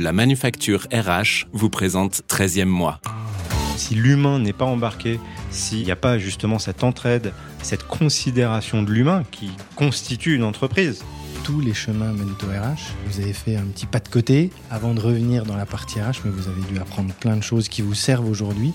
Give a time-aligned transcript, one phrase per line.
[0.00, 3.00] La manufacture RH vous présente 13e mois.
[3.76, 5.18] Si l'humain n'est pas embarqué,
[5.50, 7.32] s'il n'y a pas justement cette entraide,
[7.64, 11.02] cette considération de l'humain qui constitue une entreprise,
[11.42, 12.92] tous les chemins mènent au RH.
[13.06, 16.20] Vous avez fait un petit pas de côté avant de revenir dans la partie RH,
[16.24, 18.74] mais vous avez dû apprendre plein de choses qui vous servent aujourd'hui.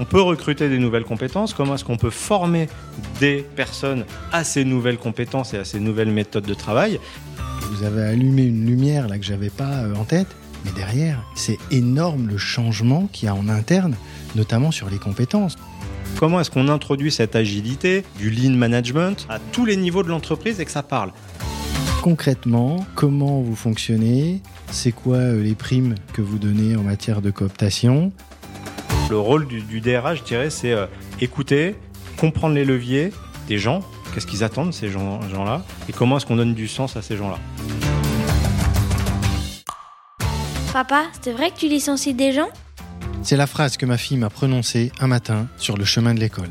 [0.00, 1.54] On peut recruter des nouvelles compétences.
[1.54, 2.68] Comment est-ce qu'on peut former
[3.20, 6.98] des personnes à ces nouvelles compétences et à ces nouvelles méthodes de travail?
[7.72, 10.26] Vous avez allumé une lumière là que j'avais pas euh, en tête,
[10.64, 13.96] mais derrière, c'est énorme le changement qu'il y a en interne,
[14.36, 15.56] notamment sur les compétences.
[16.18, 20.60] Comment est-ce qu'on introduit cette agilité, du lean management à tous les niveaux de l'entreprise
[20.60, 21.12] et que ça parle?
[22.02, 24.42] Concrètement, comment vous fonctionnez?
[24.70, 28.12] C'est quoi euh, les primes que vous donnez en matière de cooptation?
[29.08, 30.86] Le rôle du, DRH, je dirais, c'est euh,
[31.22, 31.74] écouter,
[32.18, 33.12] comprendre les leviers
[33.48, 33.80] des gens,
[34.12, 37.38] qu'est-ce qu'ils attendent ces gens-là, et comment est-ce qu'on donne du sens à ces gens-là?
[40.72, 42.48] Papa, c'est vrai que tu licencies des gens?
[43.22, 46.50] C'est la phrase que ma fille m'a prononcée un matin sur le chemin de l'école.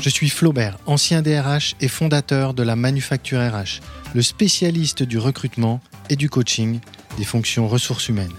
[0.00, 3.80] Je suis Flaubert, ancien DRH et fondateur de la Manufacture RH,
[4.14, 6.80] le spécialiste du recrutement et du coaching
[7.18, 8.32] des fonctions ressources humaines.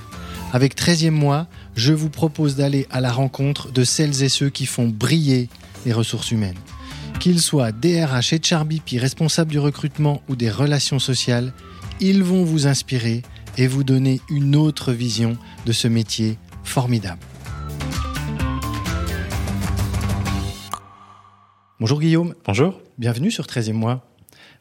[0.51, 4.65] Avec 13e mois, je vous propose d'aller à la rencontre de celles et ceux qui
[4.65, 5.49] font briller
[5.85, 6.57] les ressources humaines.
[7.19, 11.53] Qu'ils soient DRH et HRBP, responsables du recrutement ou des relations sociales,
[11.99, 13.21] ils vont vous inspirer
[13.57, 17.21] et vous donner une autre vision de ce métier formidable.
[21.79, 22.35] Bonjour Guillaume.
[22.45, 22.81] Bonjour.
[22.97, 24.07] Bienvenue sur 13e mois.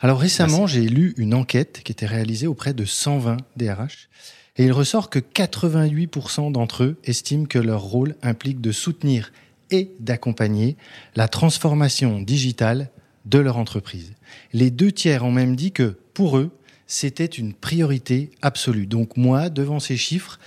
[0.01, 4.09] Alors récemment, j'ai lu une enquête qui était réalisée auprès de 120 DRH
[4.57, 9.33] et il ressort que 88% d'entre eux estiment que leur rôle implique de soutenir
[9.73, 10.77] et d'accompagner
[11.17, 12.91] la transformation digitale
[13.25, 14.13] de leur entreprise.
[14.53, 16.51] Les deux tiers ont même dit que pour eux,
[16.87, 18.87] c'était une priorité absolue.
[18.87, 20.39] Donc moi, devant ces chiffres,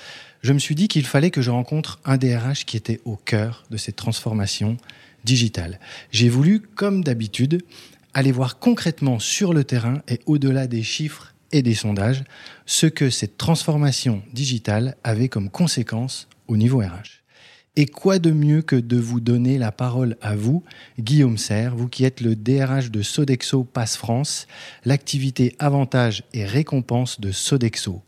[0.42, 3.64] je me suis dit qu'il fallait que je rencontre un DRH qui était au cœur
[3.72, 4.78] de cette transformation
[5.23, 5.80] digitale.
[6.12, 7.63] J'ai voulu, comme d'habitude,
[8.13, 12.24] aller voir concrètement sur le terrain et au-delà des chiffres et des sondages,
[12.66, 17.25] ce que cette transformation digitale avait comme conséquence au niveau RH.
[17.78, 20.63] Et quoi de mieux que de vous donner la parole à vous,
[20.97, 24.47] Guillaume Serre, vous qui êtes le DRH de Sodexo Passe France,
[24.86, 28.02] l'activité avantage et récompense de Sodexo.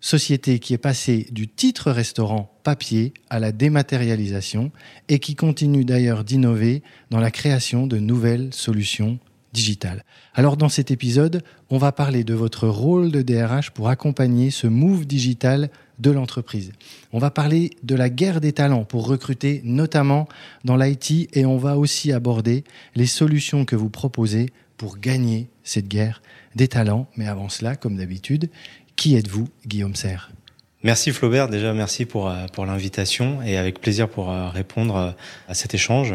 [0.00, 4.72] Société qui est passée du titre restaurant papier à la dématérialisation
[5.08, 9.18] et qui continue d'ailleurs d'innover dans la création de nouvelles solutions
[9.52, 10.04] digitales.
[10.34, 14.66] Alors dans cet épisode, on va parler de votre rôle de DRH pour accompagner ce
[14.66, 16.72] move digital de l'entreprise.
[17.12, 20.28] On va parler de la guerre des talents pour recruter notamment
[20.64, 22.64] dans l'IT et on va aussi aborder
[22.94, 26.22] les solutions que vous proposez pour gagner cette guerre
[26.54, 27.08] des talents.
[27.16, 28.50] Mais avant cela, comme d'habitude,
[28.96, 30.30] qui êtes-vous, Guillaume Serre?
[30.82, 35.10] Merci Flaubert, déjà merci pour, euh, pour l'invitation et avec plaisir pour euh, répondre euh,
[35.48, 36.14] à cet échange.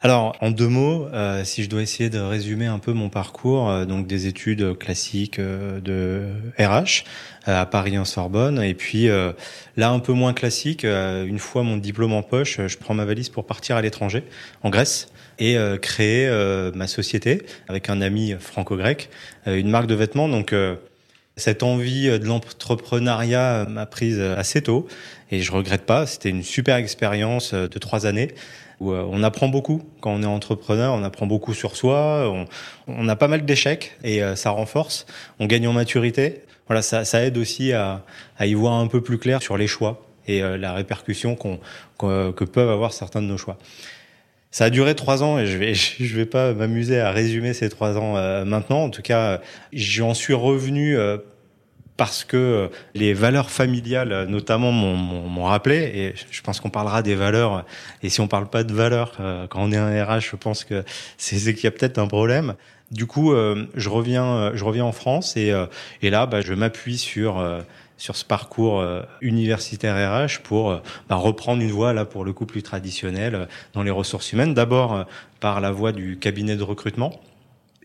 [0.00, 3.68] Alors, en deux mots, euh, si je dois essayer de résumer un peu mon parcours,
[3.68, 6.22] euh, donc des études classiques euh, de
[6.56, 7.02] RH
[7.46, 12.12] à Paris en Sorbonne, et puis là un peu moins classique, une fois mon diplôme
[12.12, 14.22] en poche, je prends ma valise pour partir à l'étranger,
[14.62, 16.28] en Grèce, et créer
[16.74, 19.08] ma société avec un ami franco-grec,
[19.46, 20.28] une marque de vêtements.
[20.28, 20.54] Donc
[21.36, 24.86] cette envie de l'entrepreneuriat m'a prise assez tôt
[25.30, 26.04] et je regrette pas.
[26.04, 28.34] C'était une super expérience de trois années
[28.80, 32.32] où euh, on apprend beaucoup quand on est entrepreneur, on apprend beaucoup sur soi,
[32.86, 35.06] on, a pas mal d'échecs et euh, ça renforce,
[35.40, 36.42] on gagne en maturité.
[36.66, 38.04] Voilà, ça, ça aide aussi à,
[38.38, 41.58] à, y voir un peu plus clair sur les choix et euh, la répercussion qu'on,
[41.98, 43.58] que peuvent avoir certains de nos choix.
[44.50, 47.68] Ça a duré trois ans et je vais je vais pas m'amuser à résumer ces
[47.68, 48.14] trois ans
[48.44, 48.84] maintenant.
[48.84, 49.40] En tout cas,
[49.72, 50.96] j'en suis revenu
[51.98, 55.76] parce que euh, les valeurs familiales, euh, notamment, m'ont rappelé.
[55.76, 57.66] Et je pense qu'on parlera des valeurs.
[58.02, 60.64] Et si on parle pas de valeurs euh, quand on est un RH, je pense
[60.64, 60.84] que
[61.18, 62.54] c'est qu'il y a peut-être un problème.
[62.90, 63.34] Du coup,
[63.74, 65.52] je reviens, je reviens en France et,
[66.00, 67.46] et là, bah, je m'appuie sur
[67.98, 68.82] sur ce parcours
[69.20, 73.90] universitaire RH pour bah, reprendre une voie là pour le coup plus traditionnelle dans les
[73.90, 74.54] ressources humaines.
[74.54, 75.04] D'abord
[75.38, 77.20] par la voie du cabinet de recrutement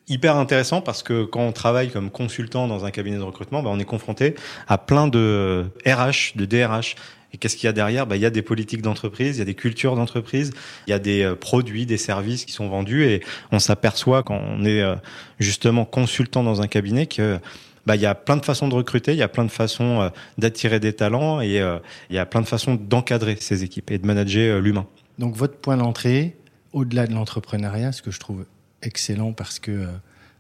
[0.08, 3.70] hyper intéressant parce que quand on travaille comme consultant dans un cabinet de recrutement, bah,
[3.72, 4.36] on est confronté
[4.68, 6.96] à plein de RH, de DRH.
[7.32, 8.06] Et qu'est-ce qu'il y a derrière?
[8.06, 10.52] Bah, Il y a des politiques d'entreprise, il y a des cultures d'entreprise,
[10.88, 14.40] il y a des euh, produits, des services qui sont vendus et on s'aperçoit quand
[14.40, 14.96] on est euh,
[15.40, 17.40] justement consultant dans un cabinet que
[17.88, 20.02] bah, il y a plein de façons de recruter, il y a plein de façons
[20.02, 21.60] euh, d'attirer des talents et
[22.10, 24.86] il y a plein de façons d'encadrer ces équipes et de manager l'humain.
[25.18, 26.38] Donc votre point d'entrée,
[26.72, 28.46] au-delà de l'entrepreneuriat, ce que je trouve
[28.83, 29.88] excellent parce que euh,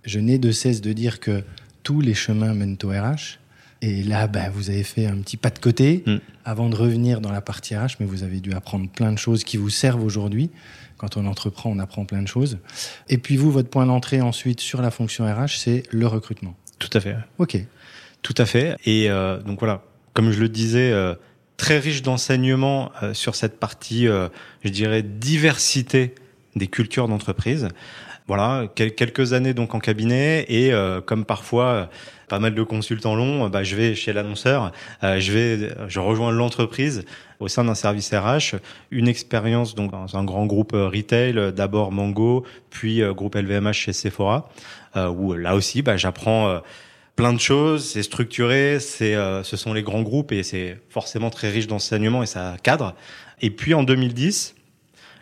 [0.05, 1.43] je n'ai de cesse de dire que
[1.83, 3.39] tous les chemins mènent au RH.
[3.81, 6.17] Et là, ben, vous avez fait un petit pas de côté Mm.
[6.45, 9.43] avant de revenir dans la partie RH, mais vous avez dû apprendre plein de choses
[9.43, 10.49] qui vous servent aujourd'hui.
[10.97, 12.59] Quand on entreprend, on apprend plein de choses.
[13.09, 16.55] Et puis vous, votre point d'entrée ensuite sur la fonction RH, c'est le recrutement.
[16.79, 17.17] Tout à fait.
[17.39, 17.57] Ok.
[18.21, 18.77] Tout à fait.
[18.85, 21.13] Et euh, donc voilà, comme je le disais, euh,
[21.57, 26.15] très riche d'enseignements euh, sur cette partie, je dirais, diversité
[26.55, 27.67] des cultures d'entreprise.
[28.27, 31.85] Voilà, quel- quelques années donc en cabinet et euh, comme parfois euh,
[32.29, 34.71] pas mal de consultants longs, euh, bah, je vais chez l'annonceur,
[35.03, 37.03] euh, je vais, je rejoins l'entreprise
[37.41, 38.55] au sein d'un service RH,
[38.91, 43.93] une expérience donc dans un grand groupe retail, d'abord Mango, puis euh, groupe LVMH chez
[43.93, 44.49] Sephora,
[44.95, 46.61] euh, où là aussi bah, j'apprends
[47.17, 51.49] plein de choses, c'est structuré, c'est, ce sont les grands groupes et c'est forcément très
[51.49, 52.95] riche d'enseignements et ça cadre.
[53.41, 54.55] Et puis en 2010,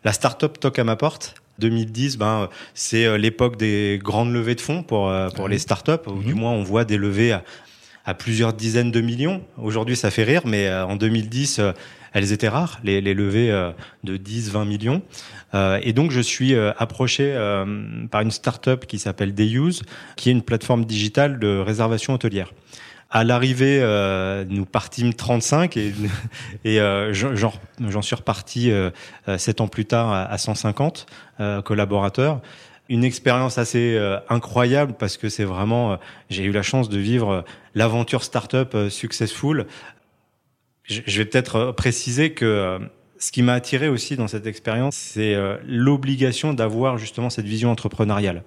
[0.05, 1.40] la start-up toque à ma porte.
[1.61, 5.51] 2010, ben, c'est euh, l'époque des grandes levées de fonds pour, euh, pour Ouais.
[5.51, 6.23] les start-up, ou Mhm.
[6.25, 7.43] du moins on voit des levées à,
[8.03, 9.41] à plusieurs dizaines de millions.
[9.57, 11.71] Aujourd'hui, ça fait rire, mais euh, en 2010, euh,
[12.13, 13.51] elles étaient rares, les, les levées
[14.03, 15.01] de 10, 20 millions.
[15.81, 17.33] Et donc, je suis approché
[18.11, 19.83] par une start-up qui s'appelle Dayuse,
[20.17, 22.51] qui est une plateforme digitale de réservation hôtelière.
[23.13, 25.75] À l'arrivée, euh, nous partîmes 35
[26.63, 28.89] et, euh, j'en suis reparti euh,
[29.27, 31.05] euh, sept ans plus tard à, à 150
[31.41, 32.39] euh, collaborateurs.
[32.87, 33.97] Une expérience assez
[34.27, 35.97] incroyable parce que c'est vraiment,
[36.29, 39.65] j'ai eu la chance de vivre l'aventure startup successful.
[40.83, 42.79] Je, vais peut-être préciser que
[43.17, 48.43] ce qui m'a attiré aussi dans cette expérience, c'est l'obligation d'avoir justement cette vision entrepreneuriale,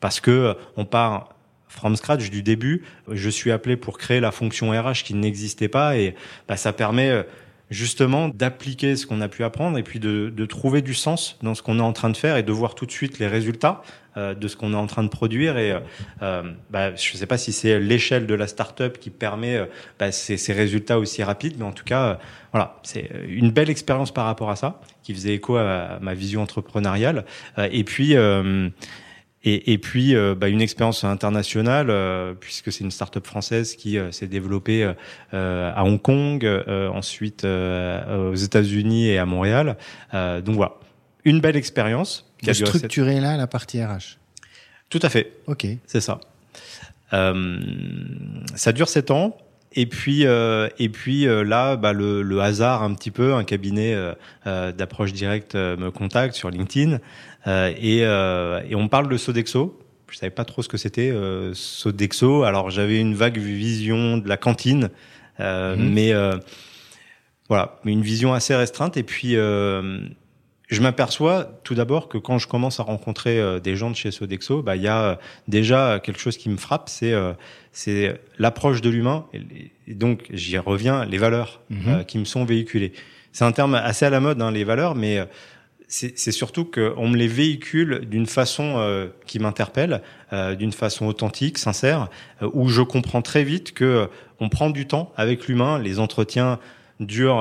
[0.00, 1.35] parce que on part
[1.76, 2.82] from scratch du début.
[3.10, 6.14] Je suis appelé pour créer la fonction RH qui n'existait pas et
[6.48, 7.22] bah, ça permet euh,
[7.70, 11.54] justement d'appliquer ce qu'on a pu apprendre et puis de, de trouver du sens dans
[11.54, 13.82] ce qu'on est en train de faire et de voir tout de suite les résultats
[14.16, 15.58] euh, de ce qu'on est en train de produire.
[15.58, 15.76] Et
[16.22, 19.66] euh, bah, je ne sais pas si c'est l'échelle de la startup qui permet euh,
[19.98, 22.14] bah, ces, ces résultats aussi rapides, mais en tout cas, euh,
[22.52, 26.40] voilà, c'est une belle expérience par rapport à ça, qui faisait écho à, ma vision
[26.40, 27.26] entrepreneuriale.
[27.70, 28.14] Et puis,
[29.48, 33.96] et, et, puis, euh, bah, une expérience internationale, euh, puisque c'est une start-up française qui
[33.96, 34.92] euh, s'est développée
[35.34, 39.76] euh, à Hong Kong, euh, ensuite euh, aux États-Unis et à Montréal.
[40.14, 40.74] Euh, donc voilà,
[41.24, 42.28] une belle expérience.
[42.42, 43.22] Qui a structurer cette...
[43.22, 44.18] là la partie RH.
[44.90, 45.32] Tout à fait.
[45.46, 45.64] Ok.
[45.86, 46.18] C'est ça.
[47.12, 47.60] Euh,
[48.56, 49.38] ça dure sept ans.
[49.78, 53.44] Et puis, euh, et puis euh, là, bah, le, le, hasard un petit peu, un
[53.44, 56.98] cabinet euh, d'approche directe me contacte sur LinkedIn
[57.46, 59.78] et, et, on parle de Sodexo.
[60.10, 61.12] Je savais pas trop ce que c'était
[61.52, 62.44] Sodexo.
[62.44, 64.90] Alors j'avais une vague vision de la cantine,
[65.38, 65.74] mmh.
[65.76, 66.12] mais
[67.48, 68.96] voilà, une vision assez restreinte.
[68.96, 69.36] Et puis
[70.68, 74.10] je m'aperçois tout d'abord que quand je commence à rencontrer euh, des gens de chez
[74.10, 75.14] Sodexo, bah il y a euh,
[75.46, 77.32] déjà quelque chose qui me frappe, c'est euh,
[77.72, 81.78] c'est l'approche de l'humain et, et, donc j'y reviens, les valeurs Mhm.
[81.78, 82.04] mm -hmm.
[82.06, 82.92] qui me sont véhiculées.
[83.32, 85.18] C'est un terme assez à la mode, hein, les valeurs, mais
[85.88, 90.02] c'est surtout qu'on me les véhicule d'une façon euh, qui m'interpelle,
[90.32, 92.08] euh, d'une façon authentique, sincère,
[92.42, 94.08] euh, où je comprends très vite que
[94.40, 96.58] on prend du temps avec l'humain, les entretiens
[96.98, 97.40] durent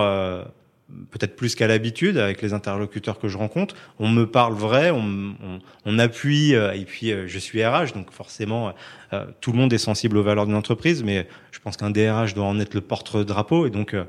[1.12, 3.75] peut-être plus qu'à l'habitude avec les interlocuteurs que je rencontre.
[4.00, 7.94] On me parle vrai, on, on, on appuie, euh, et puis euh, je suis RH,
[7.94, 8.74] donc forcément
[9.13, 12.33] euh, tout le monde est sensible aux valeurs d'une entreprise, mais je pense qu'un DRH
[12.33, 14.04] doit en être le porte-drapeau, et donc euh,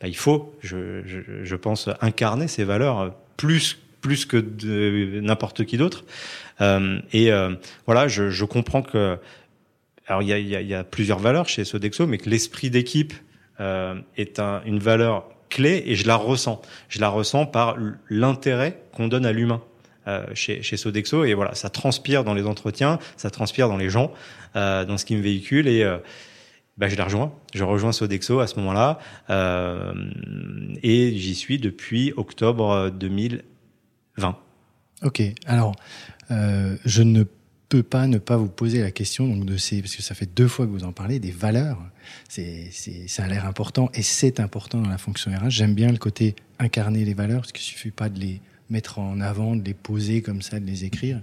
[0.00, 4.36] bah, il faut, je, je, je, pense, incarner ces valeurs plus plus que
[5.20, 6.04] n'importe qui d'autre.
[6.60, 7.30] Euh, et
[7.86, 9.18] voilà, je, je, comprends que
[10.06, 12.70] alors il y a, y, a, y a, plusieurs valeurs chez Sodexo, mais que l'esprit
[12.70, 13.14] d'équipe
[13.58, 16.62] est un, une valeur clé et je la ressens.
[16.88, 17.76] Je la ressens par
[18.08, 19.62] l'intérêt qu'on donne à l'humain
[20.08, 23.90] euh, chez, chez Sodexo et voilà, ça transpire dans les entretiens, ça transpire dans les
[23.90, 24.12] gens,
[24.54, 25.98] euh, dans ce qui me véhicule et euh,
[26.78, 27.32] bah, je la rejoins.
[27.54, 28.98] Je rejoins Sodexo à ce moment-là
[29.30, 29.94] euh,
[30.82, 34.36] et j'y suis depuis octobre 2020.
[35.02, 35.74] Ok, alors
[36.30, 37.24] euh, je ne
[37.68, 40.32] peux pas ne pas vous poser la question donc de ces parce que ça fait
[40.32, 41.78] deux fois que vous en parlez des valeurs
[42.28, 45.90] c'est c'est ça a l'air important et c'est important dans la fonction RH j'aime bien
[45.90, 49.64] le côté incarner les valeurs parce qu'il suffit pas de les mettre en avant de
[49.64, 51.20] les poser comme ça de les écrire.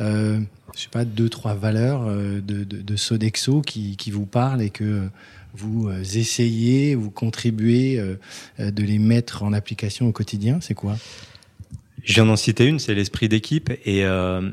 [0.00, 0.40] Euh,
[0.74, 4.62] je sais pas deux trois valeurs euh, de, de, de Sodexo qui qui vous parlent
[4.62, 5.08] et que
[5.54, 10.96] vous euh, essayez vous contribuez euh, de les mettre en application au quotidien c'est quoi?
[12.04, 14.50] Je viens d'en citer une c'est l'esprit d'équipe et euh,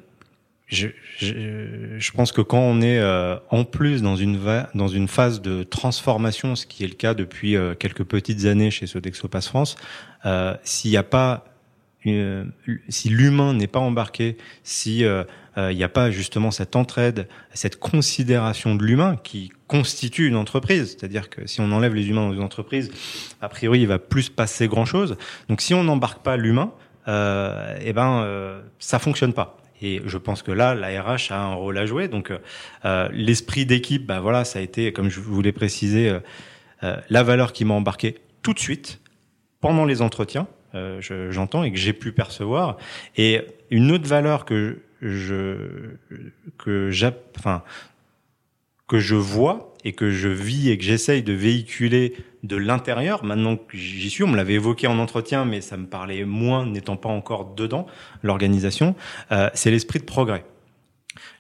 [0.68, 0.88] je,
[1.20, 5.08] je, je, pense que quand on est euh, en plus dans une, va dans une
[5.08, 9.48] phase de transformation, ce qui est le cas depuis quelques petites années chez Sodexo Pass
[9.48, 9.76] France,
[10.64, 11.46] s'il n'y a pas
[12.90, 18.76] si l'humain n'est pas embarqué, si il n'y a pas justement cette entraide, cette considération
[18.76, 20.96] de l'humain qui constitue une entreprise.
[20.98, 22.92] C'est-à-dire que si on enlève les humains dans une entreprise,
[23.42, 25.18] a priori, il va plus passer grand-chose.
[25.50, 26.72] Donc si on n'embarque pas l'humain,
[27.08, 29.58] euh, eh ben, euh, ça fonctionne pas.
[29.82, 32.08] Et je pense que là, la RH a un rôle à jouer.
[32.08, 32.32] Donc,
[32.86, 36.20] euh, l'esprit d'équipe, bah voilà, ça a été, comme je vous l'ai précisé, euh,
[36.84, 39.02] euh, la valeur qui m'a embarqué tout de suite
[39.60, 40.48] pendant les entretiens.
[41.00, 42.78] J'entends et que j'ai pu percevoir.
[43.18, 43.42] Et
[43.72, 45.58] une autre valeur que je
[46.58, 46.92] que
[48.88, 53.24] que je vois et que je vis et que j'essaye de véhiculer de l'intérieur.
[53.24, 56.66] Maintenant que j'y suis, on me l'avait évoqué en entretien, mais ça me parlait moins
[56.66, 57.86] n'étant pas encore dedans,
[58.24, 58.96] l'organisation,
[59.32, 60.44] euh, c'est l'esprit de progrès.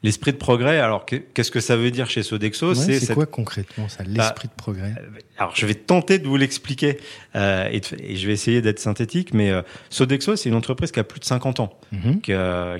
[0.05, 2.73] L'esprit de progrès, alors qu'est-ce que ça veut dire chez Sodexo?
[2.73, 4.93] C'est quoi concrètement ça, bah, l'esprit de progrès?
[4.97, 6.97] euh, Alors je vais tenter de vous l'expliquer
[7.35, 7.81] euh, et,
[8.15, 11.25] je vais essayer d'être synthétique, mais euh, Sodexo c'est une entreprise qui a plus de
[11.25, 12.21] 50 ans, mhm.
[12.21, 12.31] qui,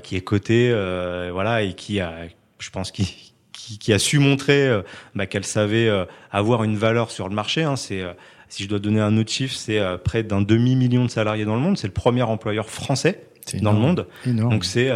[0.03, 0.72] qui, est cotée,
[1.32, 2.13] voilà, et qui a,
[2.60, 3.34] je pense, qui,
[3.79, 4.82] qui, a su montrer euh,
[5.15, 7.63] bah, qu'elle savait euh, avoir une valeur sur le marché.
[7.63, 7.75] Hein.
[7.75, 8.13] C'est euh,
[8.50, 11.55] si je dois donner un autre chiffre, c'est près d'un demi million de salariés dans
[11.55, 11.77] le monde.
[11.77, 13.24] C'est le premier employeur français
[13.62, 14.08] dans le monde.
[14.25, 14.91] Donc c'est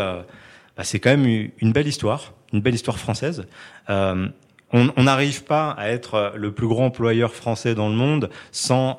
[0.79, 3.45] bah, c'est quand même une belle histoire, une belle histoire française.
[3.89, 8.95] on n'arrive pas à être le plus grand employeur français dans le monde sans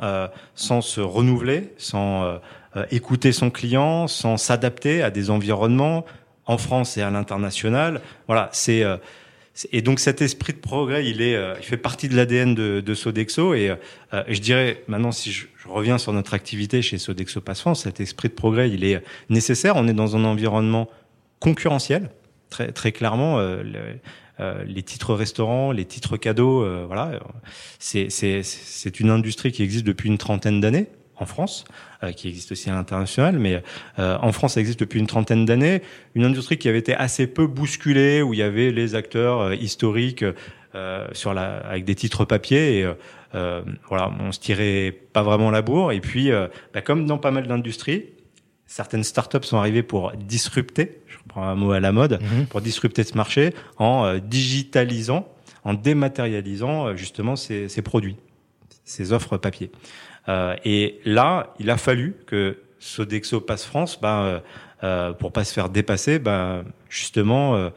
[0.54, 2.38] sans se renouveler, sans
[2.90, 6.04] écouter son client, sans s'adapter à des environnements
[6.44, 8.02] en France et à l'international.
[8.26, 8.84] Voilà, c'est
[9.72, 12.80] et donc cet esprit de progrès, il est, euh, il fait partie de l'ADN de,
[12.80, 13.54] de, Sodexo.
[13.54, 13.70] Et,
[14.12, 17.82] euh, je dirais maintenant, si je, je, reviens sur notre activité chez Sodexo Pass France,
[17.82, 19.76] cet esprit de progrès, il est nécessaire.
[19.76, 20.88] On est dans un environnement
[21.40, 22.10] concurrentiel,
[22.48, 23.38] très très clairement.
[23.38, 23.62] Euh,
[24.38, 27.20] euh les titres restaurants, les titres cadeaux, voilà,
[27.78, 30.86] c'est une industrie qui existe depuis une trentaine d'années
[31.20, 31.64] en France,
[32.02, 33.62] euh, qui existe aussi à l'international, mais
[33.98, 35.82] euh, en France, ça existe depuis une trentaine d'années.
[36.14, 39.54] Une industrie qui avait été assez peu bousculée, où il y avait les acteurs euh,
[39.54, 40.24] historiques
[41.12, 42.78] sur la, avec des titres papier.
[42.80, 42.88] Et,
[43.88, 45.90] voilà, on se tirait pas vraiment la bourre.
[45.90, 46.30] Et puis,
[46.72, 48.04] bah, comme dans pas mal d'industries,
[48.70, 52.46] certaines startups sont arrivées pour disrupter, je reprends un mot à la mode, mhm.
[52.46, 55.26] pour disrupter ce marché en digitalisant,
[55.64, 58.16] en dématérialisant justement ces, ces produits,
[58.84, 59.72] ces offres papier.
[60.28, 64.40] Euh, et là, il a fallu que Sodexo passe France, ben, euh,
[64.84, 67.70] euh, pour pas se faire dépasser, ben, justement,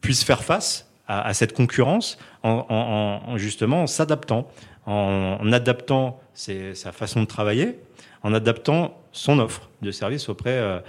[0.00, 4.50] puisse faire face à, cette concurrence en, justement s'adaptant,
[4.86, 7.78] en, adaptant sa façon de travailler,
[8.22, 10.82] en adaptant son offre de service auprès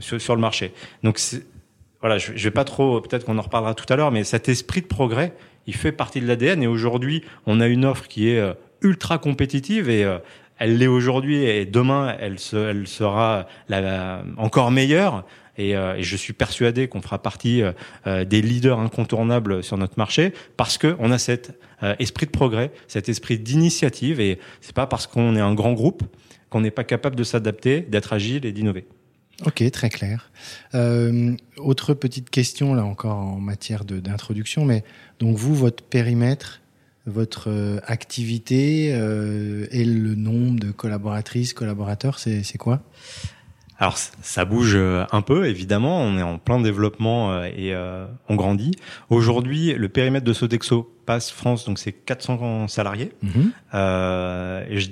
[0.00, 0.72] sur, le marché.
[1.02, 1.18] Donc
[2.00, 4.82] voilà, je, vais pas trop, peut-être qu'on en reparlera tout à l'heure, mais cet esprit
[4.82, 5.32] de progrès,
[5.66, 6.62] il fait partie de l'ADN.
[6.62, 8.42] Et aujourd'hui, on a une offre qui est
[8.84, 10.18] ultra compétitive et euh,
[10.58, 13.46] elle l'est aujourd'hui et demain elle, sera
[14.36, 15.24] encore meilleure.
[15.56, 17.62] Et, euh, je suis persuadé qu'on fera partie
[18.06, 21.58] euh, des leaders incontournables sur notre marché parce que on a cet
[21.98, 26.02] esprit de progrès, cet esprit d'initiative et c'est pas parce qu'on est un grand groupe
[26.54, 28.86] qu'on n'est pas capable de s'adapter, d'être agile et d'innover.
[29.44, 30.30] Ok, très clair.
[30.76, 34.84] Euh, autre petite question là encore en matière d'introduction, mais
[35.18, 36.60] donc vous, votre périmètre,
[37.06, 42.82] votre euh, activité euh, et le nombre de collaboratrices, collaborateurs, c'est quoi?
[43.80, 47.74] Alors ça bouge euh, un peu, évidemment, on est en plein développement et
[48.28, 48.76] on grandit.
[49.10, 53.10] Aujourd'hui, le périmètre de Sodexo passe France, donc c'est 400 salariés.
[53.22, 53.50] Mhm.
[54.70, 54.90] et je,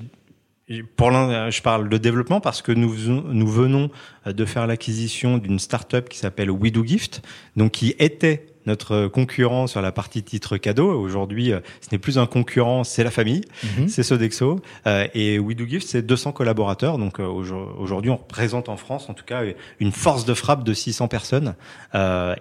[0.96, 3.90] pour je parle de développement parce que nous, nous venons
[4.26, 7.22] de faire l'acquisition d'une start-up qui s'appelle WeDoGift,
[7.56, 10.90] donc qui était notre concurrent sur la partie titre cadeau.
[10.90, 13.88] Aujourd'hui, euh, ce n'est plus un concurrent, c'est la famille, mhm.
[13.88, 14.60] c'est Sodexo.
[14.86, 16.98] Euh, et We Do Gift, c'est 200 collaborateurs.
[16.98, 19.42] Donc euh, aujourd'hui, on représente en France, en tout cas,
[19.80, 21.54] une force de frappe de 600 personnes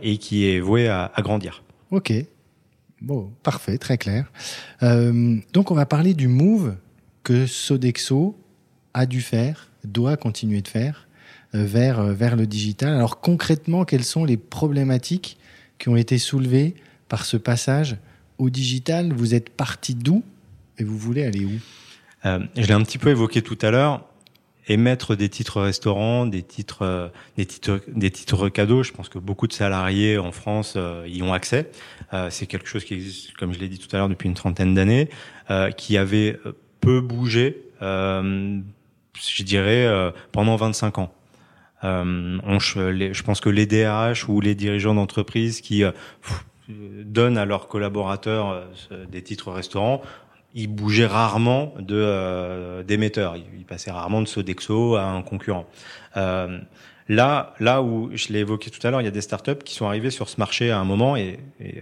[0.02, 1.64] et qui est vouée à, à, grandir.
[1.92, 2.14] Ok.
[3.02, 4.32] Bon, parfait, très clair.
[4.82, 6.76] donc on va parler du move
[7.24, 8.38] que Sodexo
[8.94, 11.08] a dû faire, doit continuer de faire
[11.54, 12.94] vers, vers le digital.
[12.94, 15.38] Alors concrètement, quelles sont les problématiques
[15.78, 16.76] qui ont été soulevés
[17.10, 17.98] par ce passage
[18.38, 19.14] au digital?
[19.14, 20.24] Vous êtes parti d'où
[20.78, 21.60] et vous voulez aller où?
[22.26, 24.06] Euh, Je l'ai un petit peu évoqué tout à l'heure.
[24.68, 28.84] Émettre des titres restaurants, des titres, euh, des titres, des titres cadeaux.
[28.84, 31.72] Je pense que beaucoup de salariés en France euh, y ont accès.
[32.14, 34.36] Euh, c'est quelque chose qui existe, comme je l'ai dit tout à l'heure, depuis une
[34.36, 35.10] trentaine d'années,
[35.76, 36.40] qui avait
[36.82, 41.14] peu bougé, je dirais, pendant 25 ans.
[41.84, 45.92] Euh, je pense que les DRH ou les dirigeants d'entreprise qui euh,
[46.70, 50.02] donnent à leurs collaborateurs euh, des titres restaurants
[50.54, 53.38] il bougeait rarement de euh, d'émetteur.
[53.38, 55.66] Il, il, passait rarement de Sodexo à un concurrent.
[56.18, 56.60] Euh,
[57.10, 59.74] là, là où je l'ai évoqué tout à l'heure, il y a des startups qui
[59.76, 61.82] sont arrivées sur ce marché à un moment et, et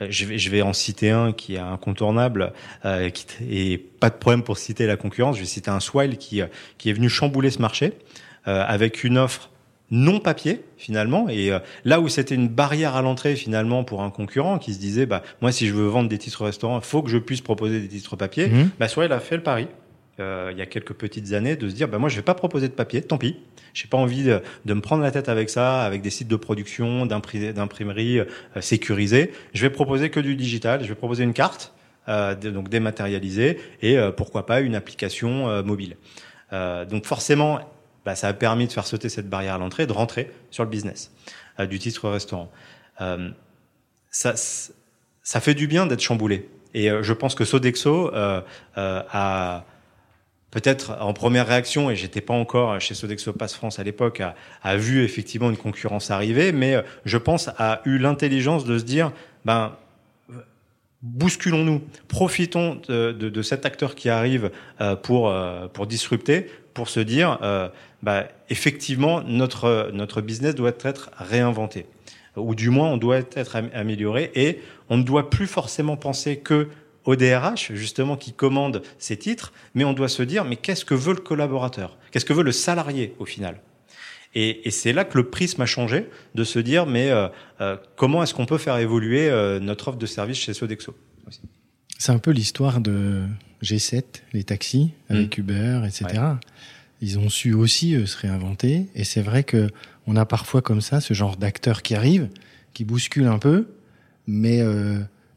[0.00, 2.52] euh, je, vais, je vais en citer un qui est incontournable
[2.84, 5.36] euh, qui, et pas de problème pour citer la concurrence.
[5.36, 6.42] Je vais citer un Swile qui
[6.78, 7.94] qui est venu chambouler ce marché
[8.48, 9.50] euh, avec une offre
[9.90, 14.10] non papier finalement et euh, là où c'était une barrière à l'entrée finalement pour un
[14.10, 17.10] concurrent qui se disait bah moi si je veux vendre des titres restaurants faut que
[17.10, 18.70] je puisse proposer des titres papier mmh.
[18.78, 19.66] bah soit il a fait le pari euh,
[20.20, 22.68] il y a quelques petites années de se dire bah moi je vais pas proposer
[22.68, 23.36] de papier tant pis
[23.72, 27.06] j'ai pas envie de, me prendre la tête avec ça avec des sites de production
[27.06, 28.26] d'imprimerie euh,
[28.60, 31.72] sécurisés je vais proposer que du digital je vais proposer une carte
[32.08, 35.96] euh, donc dématérialisée et euh, pourquoi pas une application euh, mobile
[36.90, 37.60] donc forcément
[38.04, 40.70] bah, ça a permis de faire sauter cette barrière à l'entrée, de rentrer sur le
[40.70, 41.12] business
[41.58, 42.50] euh, du titre restaurant.
[43.00, 43.30] Euh,
[44.10, 44.34] ça,
[45.22, 46.48] ça fait du bien d'être chamboulé.
[46.72, 48.40] Et euh, je pense que Sodexo euh,
[48.78, 49.64] euh, a
[50.50, 54.34] peut-être en première réaction, et j'étais pas encore chez Sodexo Pass France à l'époque, a,
[54.62, 58.84] a, vu effectivement une concurrence arriver, mais euh, je pense a eu l'intelligence de se
[58.84, 59.12] dire,
[59.44, 59.72] ben
[61.02, 64.50] bousculons-nous, profitons de, de, de, cet acteur qui arrive
[64.82, 65.32] euh, pour
[65.72, 67.68] pour disrupter, pour se dire, euh,
[68.02, 71.86] bah, effectivement, notre, notre business doit être réinventé.
[72.36, 76.68] Ou du moins, on doit être amélioré et on ne doit plus forcément penser que
[77.04, 80.94] au DRH, justement, qui commande ces titres, mais on doit se dire, mais qu'est-ce que
[80.94, 81.98] veut le collaborateur?
[82.10, 83.60] Qu'est-ce que veut le salarié au final?
[84.34, 87.28] Et, et c'est là que le prisme a changé, de se dire, mais euh,
[87.60, 90.94] euh, comment est-ce qu'on peut faire évoluer euh, notre offre de service chez Sodexo
[91.98, 93.24] C'est un peu l'histoire de
[93.62, 95.40] G7, les taxis, avec mmh.
[95.40, 96.04] Uber, etc.
[96.14, 96.34] Ouais
[97.02, 98.88] ils ont su aussi se réinventer.
[98.94, 99.70] Et c'est vrai que
[100.06, 102.28] on a parfois comme ça ce genre d'acteurs qui arrivent,
[102.74, 103.68] qui bousculent un peu,
[104.26, 104.62] mais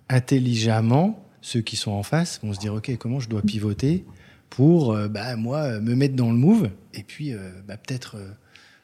[0.09, 4.05] intelligemment, ceux qui sont en face vont se dire ok, comment je dois pivoter
[4.49, 8.15] pour euh, bah, moi me mettre dans le move et puis euh, bah, peut-être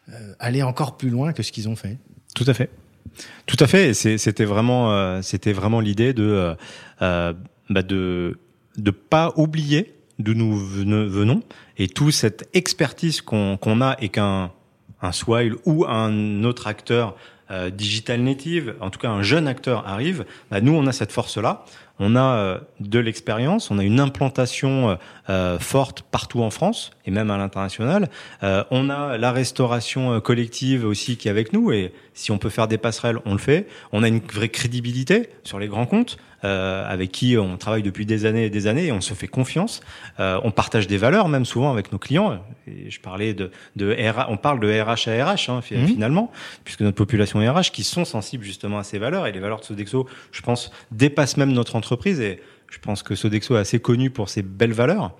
[0.10, 1.98] euh, aller encore plus loin que ce qu'ils ont fait.
[2.36, 2.70] Tout à fait.
[3.48, 3.94] Tout à fait.
[3.94, 6.56] C'était vraiment, c'était vraiment l'idée de,
[7.00, 7.34] bah,
[7.70, 8.38] de,
[8.78, 11.42] de pas oublier d'où nous venons
[11.78, 14.52] et toute cette expertise qu'on qu a et qu'un
[15.02, 17.16] un Swile ou un autre acteur
[17.52, 21.12] euh, digital native, en tout cas un jeune acteur arrive, bah nous on a cette
[21.12, 21.66] force-là,
[22.00, 24.98] on a euh, de l'expérience, on a une implantation
[25.30, 28.10] euh, forte partout en France et même à l'international.
[28.42, 32.40] Euh, on a la restauration euh, collective aussi qui est avec nous et si on
[32.40, 33.68] peut faire des passerelles, on le fait.
[33.92, 36.18] On a une vraie crédibilité sur les grands comptes.
[36.46, 39.28] Euh, avec qui on travaille depuis des années et des années et on se fait
[39.28, 39.82] confiance.
[40.22, 42.42] Euh, on partage des valeurs même souvent avec nos clients.
[42.66, 45.88] Et je parlais de, de RH, on parle de RH à RH hein, mmh.
[45.88, 46.32] finalement,
[46.64, 49.60] puisque notre population est RH qui sont sensibles justement à ces valeurs et les valeurs
[49.60, 53.80] de Sodexo, je pense, dépassent même notre entreprise et je pense que Sodexo est assez
[53.80, 55.12] connu pour ses belles valeurs.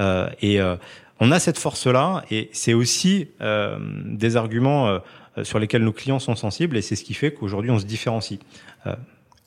[0.00, 0.74] Euh, et euh,
[1.20, 4.98] on a cette force-là et c'est aussi euh, des arguments euh,
[5.44, 8.40] sur lesquels nos clients sont sensibles et c'est ce qui fait qu'aujourd'hui on se différencie.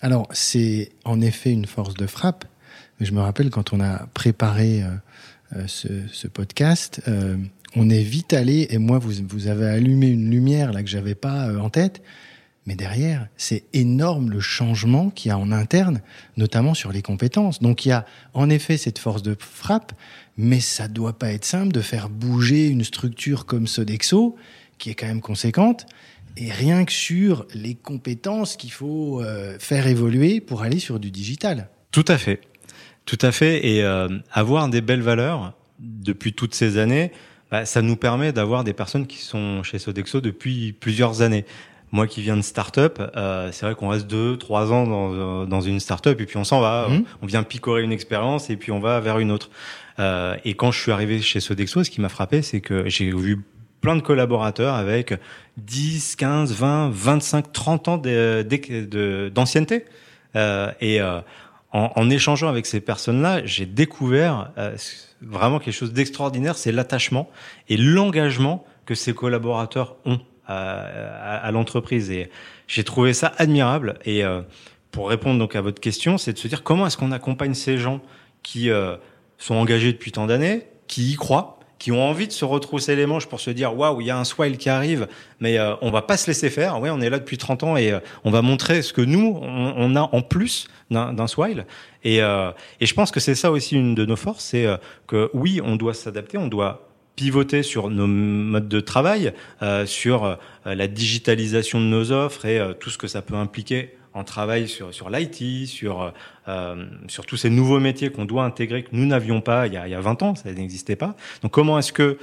[0.02, 2.46] Alors, c'est en effet une force de frappe.
[3.00, 4.90] Je me rappelle quand on a préparé euh,
[5.56, 7.38] euh, ce, podcast, euh,
[7.76, 11.16] on est vite allé, et moi, vous, vous avez allumé une lumière là que j'avais
[11.16, 12.02] pas en tête.
[12.68, 16.02] Mais derrière, c'est énorme le changement qu'il y a en interne,
[16.36, 17.62] notamment sur les compétences.
[17.62, 19.94] Donc il y a en effet cette force de frappe,
[20.36, 24.36] mais ça doit pas être simple de faire bouger une structure comme Sodexo,
[24.80, 25.86] qui est quand même conséquente,
[26.38, 31.12] et rien que sur les compétences qu'il faut euh, faire évoluer pour aller sur du
[31.12, 31.70] digital.
[31.92, 32.42] Tout à fait,
[33.06, 33.66] tout à fait.
[33.68, 37.12] Et euh, avoir des belles valeurs depuis toutes ces années,
[37.52, 41.46] bah, ça nous permet d'avoir des personnes qui sont chez Sodexo depuis plusieurs années.
[41.94, 45.62] Moi qui viens de start-up, euh, c'est vrai qu'on reste deux, trois ans dans, dans
[45.62, 46.90] une start-up et puis on s'en va.
[46.90, 47.04] Mmh.
[47.22, 49.50] On vient picorer une expérience et puis on va vers une autre.
[50.00, 53.12] Euh, et quand je suis arrivé chez Sodexo, ce qui m'a frappé, c'est que j'ai
[53.12, 53.44] vu
[53.82, 55.14] plein de collaborateurs avec
[55.58, 59.86] 10, 15, 20, 25, 30 ans d'ancienneté.
[60.36, 61.20] Euh, et euh,
[61.72, 64.76] en, échangeant avec ces personnes-là, j'ai découvert euh,
[65.22, 67.30] vraiment quelque chose d'extraordinaire, c'est l'attachement
[67.70, 72.10] et l'engagement que ces collaborateurs ont à, à, à l'entreprise.
[72.10, 72.30] Et
[72.68, 74.00] j'ai trouvé ça admirable.
[74.06, 74.42] Et euh,
[74.92, 77.78] pour répondre donc à votre question, c'est de se dire comment est-ce qu'on accompagne ces
[77.78, 78.02] gens
[78.44, 78.96] qui euh,
[79.38, 83.06] sont engagés depuis tant d'années, qui y croient, qui ont envie de se retrousser les
[83.06, 85.08] manches pour se dire waouh, il y a un swile qui arrive,
[85.40, 86.80] mais euh, on va pas se laisser faire.
[86.80, 89.40] Ouais, on est là depuis 30 ans et euh, on va montrer ce que nous
[89.42, 91.66] on, a en plus d'un swile.
[92.04, 94.78] Et, euh, et je pense que c'est ça aussi une de nos forces, c'est euh,
[95.08, 100.38] que oui, on doit s'adapter, on doit pivoter sur nos modes de travail, euh, sur
[100.66, 104.94] la digitalisation de nos offres et tout ce que ça peut impliquer on travaille sur,
[104.94, 106.14] sur l'IT, sur,
[106.48, 109.78] euh, sur tous ces nouveaux métiers qu'on doit intégrer, que nous n'avions pas il y,
[109.78, 111.16] a, il y a 20 ans, ça n'existait pas.
[111.44, 112.18] Donc comment est-ce que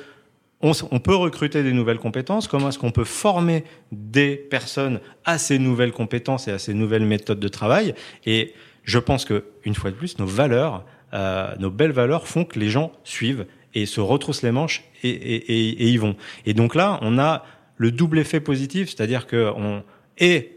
[0.61, 2.48] on, on, peut recruter des nouvelles compétences?
[2.48, 7.04] Comment est-ce qu'on peut former des personnes à ces nouvelles compétences et à ces nouvelles
[7.04, 7.94] méthodes de travail?
[8.24, 12.44] Et je pense que, une fois de plus, nos valeurs, euh, nos belles valeurs font
[12.44, 16.16] que les gens suivent et se retroussent les manches et, et, et, et y vont.
[16.46, 17.44] Et donc là, on a
[17.76, 19.83] le double effet positif, c'est-à-dire que on
[20.18, 20.53] et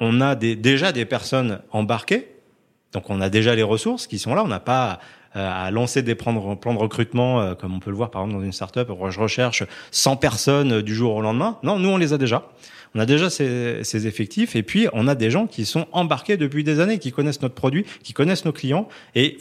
[0.00, 2.28] on a des, déjà des personnes embarquées,
[2.92, 4.42] donc on a déjà les ressources qui sont là.
[4.42, 5.00] On n'a pas
[5.36, 8.40] euh, à lancer des plans de, recrutement euh, comme on peut le voir par exemple
[8.40, 8.88] dans une startup.
[9.10, 11.58] Je recherche 100 personnes du jour au lendemain.
[11.62, 12.50] Non, nous on les a déjà.
[12.96, 16.36] On a déjà ces, ces, effectifs et puis on a des gens qui sont embarqués
[16.36, 19.38] depuis des années, qui connaissent notre produit, qui connaissent nos clients et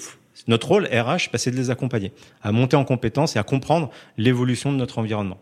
[0.47, 3.89] notre rôle RH, bah, c'est de les accompagner, à monter en compétences et à comprendre
[4.17, 5.39] l'évolution de notre environnement.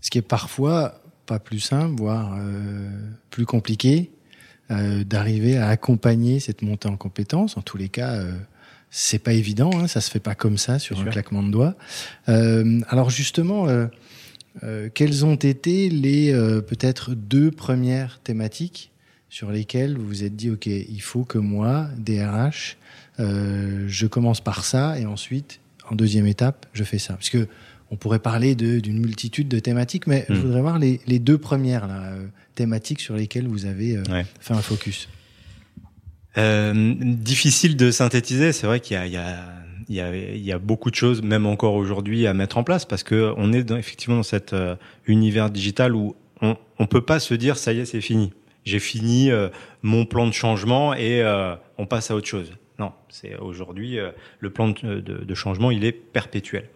[0.00, 2.88] Ce qui est parfois pas plus simple, voire euh,
[3.30, 4.10] plus compliqué,
[4.70, 7.56] euh, d'arriver à accompagner cette montée en compétences.
[7.56, 8.32] En tous les cas, euh,
[8.90, 11.12] c'est pas évident, hein, ça se fait pas comme ça sur Bien un sûr.
[11.12, 11.76] claquement de doigts.
[12.28, 16.32] Euh, alors justement, euh, quelles ont été les
[16.66, 18.90] peut-être deux premières thématiques
[19.28, 22.78] sur lesquelles vous vous êtes dit, ok, il faut que moi, DRH,
[23.18, 27.46] je commence par ça et ensuite, en deuxième étape, je fais ça, parce que
[27.90, 30.34] on pourrait parler d'une multitude de thématiques, mais mmh.
[30.34, 34.02] je voudrais voir les, les deux premières là, euh, thématiques sur lesquelles vous avez euh,
[34.10, 34.26] ouais.
[34.40, 35.08] fait un focus.
[36.38, 38.52] Euh, difficile de synthétiser.
[38.52, 42.26] C'est vrai qu'il y, y, y, y, y a, beaucoup de choses, même encore aujourd'hui,
[42.26, 45.94] à mettre en place parce que on est dans, effectivement dans cet euh, univers digital
[45.94, 48.32] où on, on peut pas se dire ça y est, c'est fini.
[48.64, 49.48] J'ai fini euh,
[49.82, 51.24] mon plan de changement et
[51.78, 52.52] on passe à autre chose.
[52.78, 53.96] Non, c'est aujourd'hui
[54.40, 56.68] le plan de, de, de, changement, il est perpétuel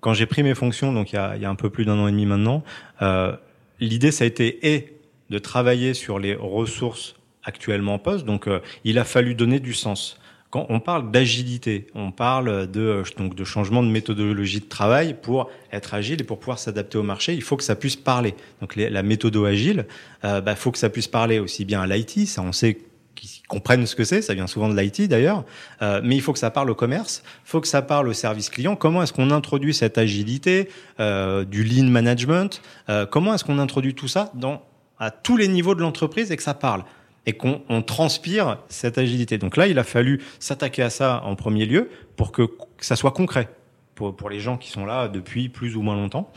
[0.00, 1.98] quand j'ai pris mes fonctions, donc il y a, y a un peu plus d'un
[1.98, 2.62] an et demi maintenant,
[3.02, 3.32] euh,
[3.80, 4.98] l'idée ça a été et
[5.30, 8.24] de travailler sur les ressources actuellement en poste.
[8.24, 10.18] Donc euh, il a fallu donner du sens.
[10.50, 15.50] Quand on parle d'agilité, on parle de donc de changement de méthodologie de travail pour
[15.72, 18.34] être agile et pour pouvoir s'adapter au marché, il faut que ça puisse parler.
[18.62, 19.86] Donc les, la méthode agile,
[20.24, 22.78] euh, bah, faut que ça puisse parler aussi bien à l'IT, ça on sait
[23.20, 25.44] qui comprennent ce que c'est, ça vient souvent de l'IT d'ailleurs,
[25.82, 28.12] euh, mais il faut que ça parle au commerce, il faut que ça parle au
[28.12, 28.76] service client.
[28.76, 30.68] Comment est-ce qu'on introduit cette agilité,
[31.00, 34.62] euh, du lean management euh, Comment est-ce qu'on introduit tout ça dans
[35.00, 36.84] à tous les niveaux de l'entreprise et que ça parle
[37.24, 39.38] et qu'on on transpire cette agilité.
[39.38, 42.48] Donc là, il a fallu s'attaquer à ça en premier lieu pour que,
[42.80, 43.48] ça soit concret
[43.94, 46.32] pour, pour les gens qui sont là depuis plus ou moins longtemps.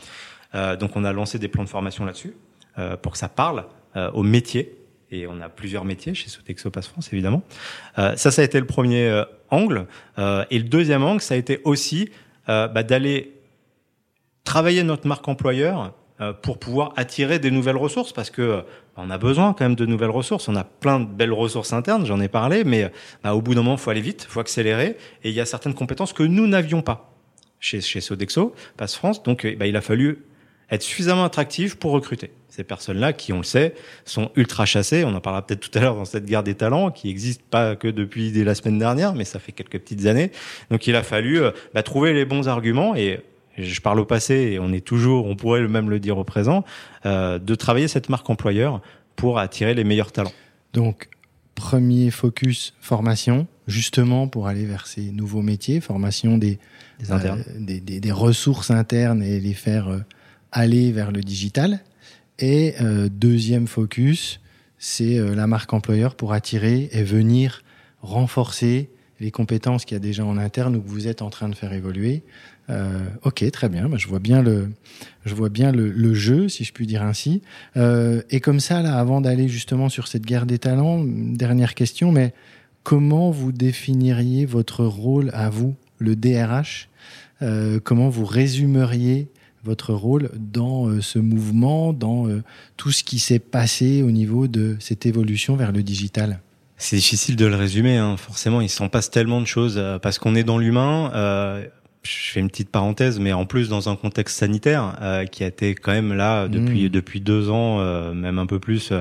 [0.54, 2.36] Euh, donc on a lancé des plans de formation là-dessus
[2.78, 3.64] euh, pour que ça parle
[3.96, 4.76] euh, au métier
[5.12, 7.42] et on a plusieurs métiers chez Sotexo Pass France évidemment.
[7.98, 9.86] Euh, ça, ça a été le premier euh, angle.
[10.18, 12.10] Euh, et le deuxième angle, ça a été aussi
[12.48, 13.34] euh, bah, d'aller
[14.42, 18.64] travailler notre marque employeur euh, pour pouvoir attirer des nouvelles ressources parce que
[18.96, 20.48] bah, on a besoin quand même de nouvelles ressources.
[20.48, 22.90] On a plein de belles ressources internes, j'en ai parlé, mais
[23.22, 24.96] bah, au bout d'un moment, faut aller vite, faut accélérer.
[25.22, 27.14] Et il y a certaines compétences que nous n'avions pas
[27.60, 29.22] chez, chez Sodexo Pass France.
[29.22, 30.24] Donc, bah, il a fallu
[30.72, 32.30] être suffisamment attractif pour recruter.
[32.48, 35.04] Ces personnes-là, qui on le sait, sont ultra chassées.
[35.04, 37.76] On en parlera peut-être tout à l'heure dans cette guerre des talents, qui existe pas
[37.76, 40.32] que depuis la semaine dernière, mais ça fait quelques petites années.
[40.70, 43.20] Donc il a fallu euh, bah, trouver les bons arguments et
[43.58, 46.64] je parle au passé et on est toujours, on pourrait même le dire au présent,
[47.06, 48.80] euh, de travailler cette marque employeur
[49.16, 50.32] pour attirer les meilleurs talents.
[50.72, 51.08] Donc
[51.54, 56.58] premier focus formation, justement pour aller vers ces nouveaux métiers, formation des
[56.98, 59.98] des, euh, des, des, des, ressources internes et les faire euh,
[60.52, 61.80] aller vers le digital.
[62.38, 64.40] Et euh, deuxième focus,
[64.78, 67.62] c'est euh, la marque employeur pour attirer et venir
[68.00, 71.48] renforcer les compétences qu'il y a déjà en interne ou que vous êtes en train
[71.48, 72.24] de faire évoluer.
[72.70, 73.88] Euh, ok, très bien.
[73.96, 74.70] Je vois bien le,
[75.24, 77.42] je vois bien le, le jeu, si je puis dire ainsi.
[77.76, 82.10] Euh, et comme ça, là, avant d'aller justement sur cette guerre des talents, dernière question,
[82.10, 82.34] mais
[82.82, 86.88] comment vous définiriez votre rôle à vous, le DRH
[87.42, 89.28] euh, Comment vous résumeriez
[89.64, 92.42] votre rôle dans euh, ce mouvement, dans euh,
[92.76, 96.40] tout ce qui s'est passé au niveau de cette évolution vers le digital?
[96.82, 98.16] C'est difficile de le résumer, hein.
[98.16, 101.12] forcément, il s'en passe tellement de choses, euh, parce qu'on est dans l'humain.
[101.14, 101.64] Euh,
[102.02, 105.46] je fais une petite parenthèse, mais en plus dans un contexte sanitaire euh, qui a
[105.46, 106.88] été quand même là depuis mmh.
[106.88, 108.92] depuis deux ans, euh, même un peu plus,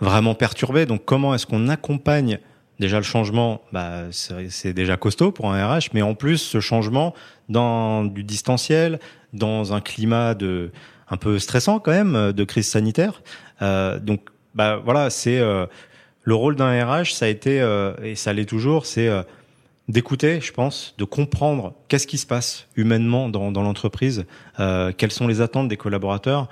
[0.00, 0.86] vraiment perturbé.
[0.86, 2.38] Donc comment est-ce qu'on accompagne
[2.78, 3.62] déjà le changement?
[3.72, 7.14] Bah, C'est déjà costaud pour un RH, mais en plus ce changement
[7.48, 8.98] dans du distanciel,
[9.32, 10.70] dans un climat de
[11.08, 13.22] un peu stressant quand même de crise sanitaire.
[13.62, 14.20] Euh, donc
[14.54, 15.66] bah voilà, c'est euh,
[16.24, 19.22] le rôle d'un RH, ça a été euh, et ça l'est toujours, c'est euh,
[19.88, 24.24] d'écouter, je pense, de comprendre qu'est-ce qui se passe humainement dans, dans l'entreprise,
[24.58, 26.48] euh, quelles sont les attentes des collaborateurs,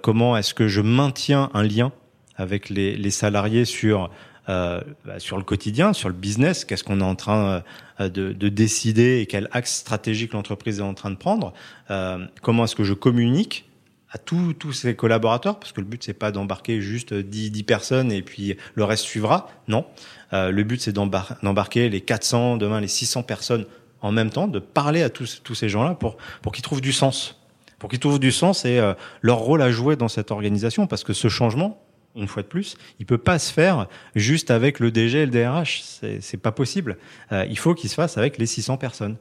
[0.00, 1.92] comment est-ce que je maintiens un lien
[2.36, 4.10] avec les, les salariés sur
[4.48, 7.62] euh, bah, sur le quotidien, sur le business, qu'est-ce qu'on est en train
[8.00, 11.52] euh, de, de, décider et quel axe stratégique l'entreprise est en train de prendre,
[11.90, 13.66] euh, comment est-ce que je communique
[14.12, 17.62] à tous tous ses collaborateurs, parce que le but c'est pas d'embarquer juste 10, 10
[17.62, 19.86] personnes et puis le reste suivra, non.
[20.32, 23.64] Euh, le but c'est d'embarquer les 400, demain les 600 personnes
[24.02, 26.92] en même temps, de parler à tous, tous ces gens-là pour, pour qu'ils trouvent du
[26.92, 27.40] sens,
[27.78, 31.04] pour qu'ils trouvent du sens et euh, leur rôle à jouer dans cette organisation, parce
[31.04, 31.80] que ce changement,
[32.14, 35.32] une fois de plus, il peut pas se faire juste avec le DG et le
[35.32, 35.82] DRH.
[36.20, 36.98] C'est pas possible.
[37.32, 39.16] Euh, il faut qu'il se fasse avec les 600 personnes.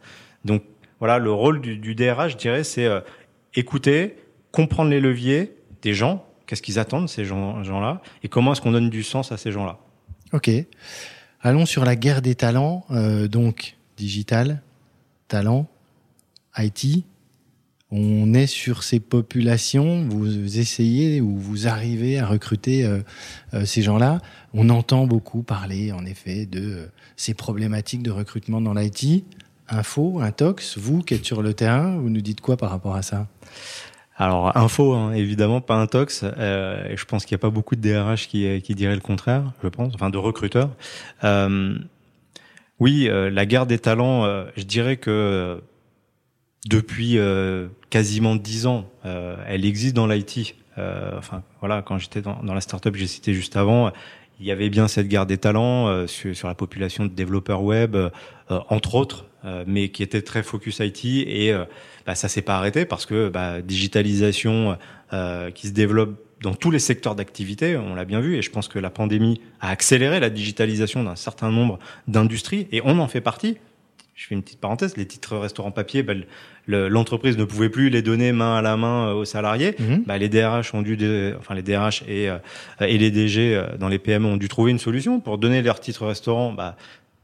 [0.45, 0.63] Donc
[0.99, 3.01] voilà, le rôle du, DRH, je dirais, c'est euh,
[3.55, 4.17] écouter,
[4.51, 8.71] comprendre les leviers des gens, qu'est-ce qu'ils attendent ces gens-là, gens et comment est-ce qu'on
[8.71, 9.79] donne du sens à ces gens-là?
[10.33, 10.49] Ok.
[11.41, 14.61] Allons sur la guerre des talents, euh, donc digital,
[15.27, 15.67] talent,
[16.57, 17.05] IT.
[17.91, 22.99] On est sur ces populations, vous essayez ou vous arrivez à recruter euh,
[23.53, 24.19] euh, ces gens-là.
[24.53, 26.85] On entend beaucoup parler, en effet, de euh,
[27.17, 29.25] ces problématiques de recrutement dans l'IT.
[29.67, 33.01] Info, Intox, vous qui êtes sur le terrain, vous nous dites quoi par rapport à
[33.01, 33.27] ça?
[34.21, 36.23] Alors info, hein, évidemment, pas intox.
[36.23, 39.51] Euh, je pense qu'il n'y a pas beaucoup de DRH qui, qui diraient le contraire,
[39.63, 40.69] je pense, enfin de recruteurs.
[41.23, 41.75] Euh,
[42.79, 44.25] oui, euh, la guerre des talents,
[44.55, 45.63] je dirais que
[46.67, 50.55] depuis euh, quasiment dix ans, elle existe dans l'IT.
[50.77, 53.91] enfin voilà, quand j'étais dans, dans, la startup j'ai cité juste avant,
[54.39, 57.97] il y avait bien cette guerre des talents sur, sur, la population de développeurs web,
[58.49, 59.25] entre autres,
[59.65, 61.53] mais qui était très focus IT et
[62.05, 64.77] bah, ça s'est pas arrêté parce que bah, digitalisation
[65.13, 68.49] euh, qui se développe dans tous les secteurs d'activité, on l'a bien vu, et je
[68.49, 73.09] pense que la pandémie a accéléré la digitalisation d'un certain nombre d'industries, et on en
[73.09, 73.57] fait partie.
[74.21, 76.13] Je fais une petite parenthèse, les titres restaurants papier, bah,
[76.67, 79.73] l'entreprise ne pouvait plus les donner main à la main euh, aux salariés.
[79.79, 79.95] Mmh.
[80.05, 80.95] Bah, les DRH ont dû,
[81.39, 82.37] enfin les DRH et, euh,
[82.81, 85.79] et les DG euh, dans les PME ont dû trouver une solution pour donner leurs
[85.79, 86.53] titres restaurants.
[86.53, 86.77] Bah,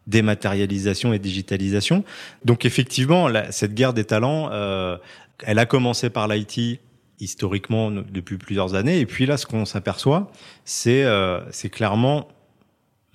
[0.07, 2.05] dématérialisation et digitalisation.
[2.45, 4.97] Donc effectivement, la, cette guerre des talents, euh,
[5.43, 6.79] elle a commencé par l'IT
[7.19, 10.31] historiquement depuis plusieurs années, et puis là, ce qu'on s'aperçoit,
[10.65, 12.29] c'est euh, c'est clairement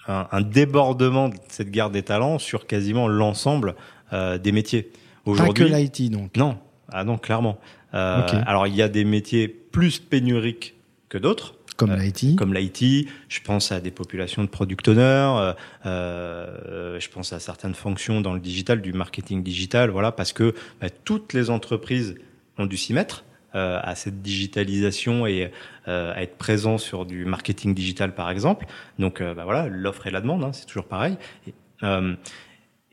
[0.08, 3.74] un, un, débordement de cette guerre des talents sur quasiment l'ensemble
[4.12, 4.90] euh, des métiers.
[5.24, 6.36] Aujourd'hui, Pas que l'IT donc.
[6.36, 6.58] Non,
[6.90, 7.58] ah non, clairement.
[7.94, 8.38] Euh, okay.
[8.46, 10.74] Alors il y a des métiers plus pénuriques
[11.08, 11.54] que d'autres.
[11.76, 12.36] Comme euh, l'IT.
[12.36, 13.08] Comme l'IT.
[13.28, 15.00] Je pense à des populations de product owners.
[15.02, 15.52] Euh,
[15.86, 19.90] euh, je pense à certaines fonctions dans le digital, du marketing digital.
[19.90, 22.14] Voilà, parce que bah, toutes les entreprises
[22.58, 23.24] ont dû s'y mettre.
[23.54, 25.50] Euh, à cette digitalisation et
[25.86, 28.66] euh, à être présent sur du marketing digital par exemple.
[28.98, 31.16] Donc euh, bah voilà, l'offre et la demande, hein, c'est toujours pareil.
[31.46, 31.54] Et,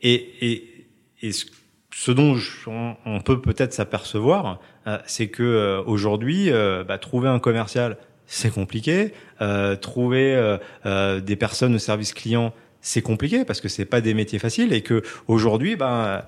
[0.02, 0.86] et, et,
[1.22, 1.46] et ce,
[1.94, 4.60] ce, dont je, on, peut peut-être s'apercevoir,
[5.06, 6.50] c'est que aujourd'hui,
[6.86, 7.96] bah, trouver un commercial
[8.30, 9.12] c'est compliqué.
[9.42, 14.00] Euh, trouver euh, euh, des personnes au service client, c'est compliqué parce que c'est pas
[14.00, 16.22] des métiers faciles et que aujourd'hui, ben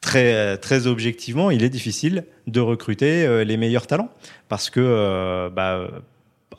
[0.00, 4.10] très très objectivement, il est difficile de recruter euh, les meilleurs talents
[4.48, 5.88] parce que euh, bah,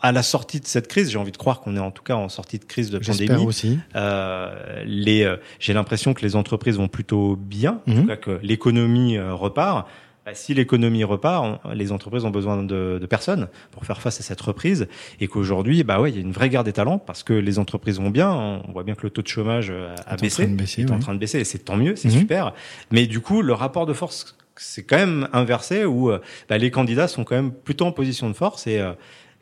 [0.01, 2.15] à la sortie de cette crise, j'ai envie de croire qu'on est en tout cas
[2.15, 3.45] en sortie de crise de pandémie.
[3.45, 3.79] aussi.
[3.95, 8.07] Euh, les, j'ai l'impression que les entreprises vont plutôt bien, en tout mhm.
[8.07, 9.87] cas que l'économie repart.
[10.23, 14.19] Bah, si l'économie repart, on, les entreprises ont besoin de, de, personnes pour faire face
[14.19, 14.87] à cette reprise,
[15.19, 17.57] et qu'aujourd'hui, bah ouais, il y a une vraie guerre des talents parce que les
[17.57, 18.31] entreprises vont bien.
[18.67, 20.95] On voit bien que le taux de chômage euh, a, baissé, baisser, est ouais.
[20.95, 22.19] en train de baisser, et c'est tant mieux, c'est mmh.
[22.19, 22.53] super.
[22.91, 26.69] Mais du coup, le rapport de force, c'est quand même inversé où euh, bah, les
[26.69, 28.93] candidats sont quand même plutôt en position de force et euh,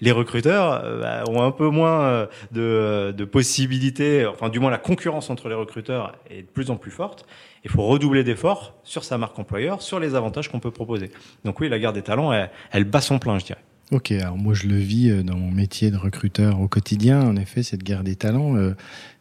[0.02, 4.78] les recruteurs euh, ont un peu moins euh, de, de, possibilités, enfin du moins la
[4.78, 7.26] concurrence entre les recruteurs est de plus en plus forte.
[7.64, 11.12] Il faut redoubler d'efforts sur sa marque employeur, sur les avantages qu'on peut proposer.
[11.44, 13.64] Donc oui, la guerre des talents, elle, elle bat son plein, je dirais.
[13.92, 17.36] Ok, alors moi je le vis euh, dans mon métier de recruteur au quotidien, en
[17.36, 18.54] effet, cette guerre des talents.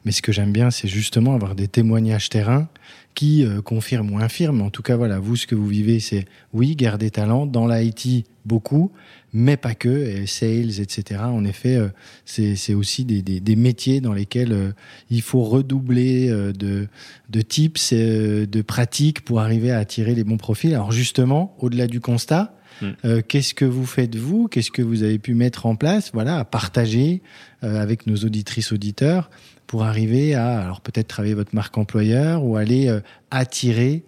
[0.05, 2.69] mais ce que j'aime bien, c'est justement avoir des témoignages terrain
[3.15, 4.63] qui euh, confirment ou infirment.
[4.63, 7.67] En tout cas, voilà, vous, ce que vous vivez, c'est oui, guerre des talents, dans
[7.67, 8.91] l'IT, beaucoup,
[9.33, 11.21] mais pas que, et sales, etc.
[11.23, 11.89] En effet, euh,
[12.25, 14.73] c'est aussi des, métiers dans lesquels euh,
[15.11, 16.89] il faut redoubler euh, de,
[17.29, 20.75] de tips, de pratiques pour arriver à attirer les bons profils.
[20.75, 22.58] Alors justement, au-delà du constat,
[23.05, 24.49] euh, Qu'est-ce que vous faites vous?
[24.49, 27.23] Qu'est-ce que vous avez pu mettre en place Voilà, à partager
[27.65, 29.31] euh, avec nos auditrices auditeurs
[29.67, 34.03] pour arriver à alors peut-être travailler votre marque employeur ou aller euh, attirer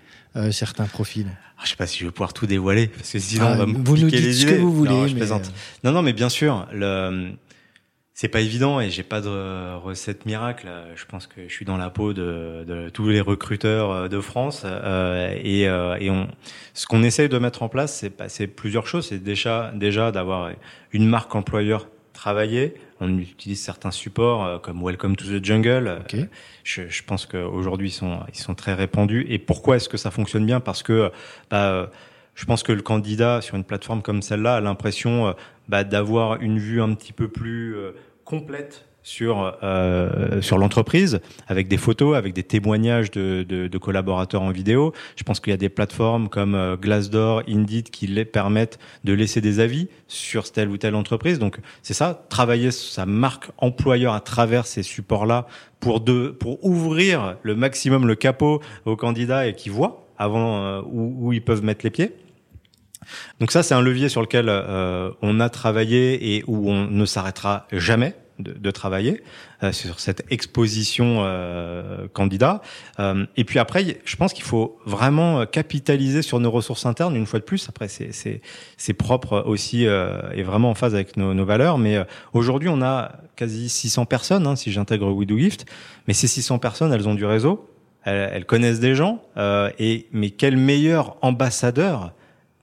[0.52, 1.26] certains profils?
[1.58, 3.56] Ah, je sais pas si je vais pouvoir tout dévoiler parce que sinon ah, on
[3.56, 4.52] va me vous nous dites les ce idées.
[4.54, 4.90] que vous voulez.
[4.92, 5.18] Non, je mais...
[5.20, 5.52] plaisante.
[5.84, 7.32] Non, non, mais bien sûr, le
[8.20, 10.68] c'est pas évident et j'ai pas de recette miracle.
[10.94, 14.64] Je pense que je suis dans la peau de, de tous les recruteurs de France
[14.66, 16.28] euh, et, euh, et on,
[16.74, 19.08] ce qu'on essaye de mettre en place, c'est c'est plusieurs choses.
[19.08, 20.50] C'est déjà déjà d'avoir
[20.92, 22.74] une marque employeur travailler.
[23.00, 26.00] On utilise certains supports comme Welcome to the Jungle.
[26.02, 26.26] Okay.
[26.62, 29.24] Je, je, pense qu'aujourd'hui ils sont ils sont très répandus.
[29.30, 30.60] Et pourquoi est-ce que ça fonctionne bien?
[30.60, 31.10] Parce que
[31.50, 31.90] bah,
[32.34, 35.34] je pense que le candidat sur une plateforme comme celle-là a l'impression
[35.68, 37.74] bah, d'avoir une vue un petit peu plus
[38.30, 44.42] complète sur euh, sur l'entreprise avec des photos, avec des témoignages de, de, de collaborateurs
[44.42, 44.92] en vidéo.
[45.16, 49.12] Je pense qu'il y a des plateformes comme euh, Glassdoor, Indeed qui les permettent de
[49.14, 51.40] laisser des avis sur telle ou telle entreprise.
[51.40, 55.46] Donc c'est ça, travailler sa marque employeur à travers ces supports-là
[55.80, 60.82] pour de pour ouvrir le maximum le capot aux candidats et qui voient avant euh,
[60.84, 62.12] où, où ils peuvent mettre les pieds.
[63.40, 67.04] Donc ça, c'est un levier sur lequel euh, on a travaillé et où on ne
[67.04, 69.22] s'arrêtera jamais de, travailler
[69.62, 72.62] euh, sur cette exposition euh, candidat.
[72.98, 77.16] Euh, et puis après, je pense qu'il faut vraiment capitaliser sur nos ressources internes.
[77.16, 78.40] Une fois de plus, après c'est c'est
[78.76, 81.78] c'est propre aussi euh, et vraiment en phase avec nos, nos valeurs.
[81.78, 85.66] Mais euh, aujourd'hui, on a quasi 600 personnes, hein, si j'intègre We Do Gift.
[86.06, 87.68] Mais ces 600 personnes, elles ont du réseau.
[88.04, 89.22] Elles, elles connaissent des gens.
[89.78, 92.12] et mais quel meilleur ambassadeur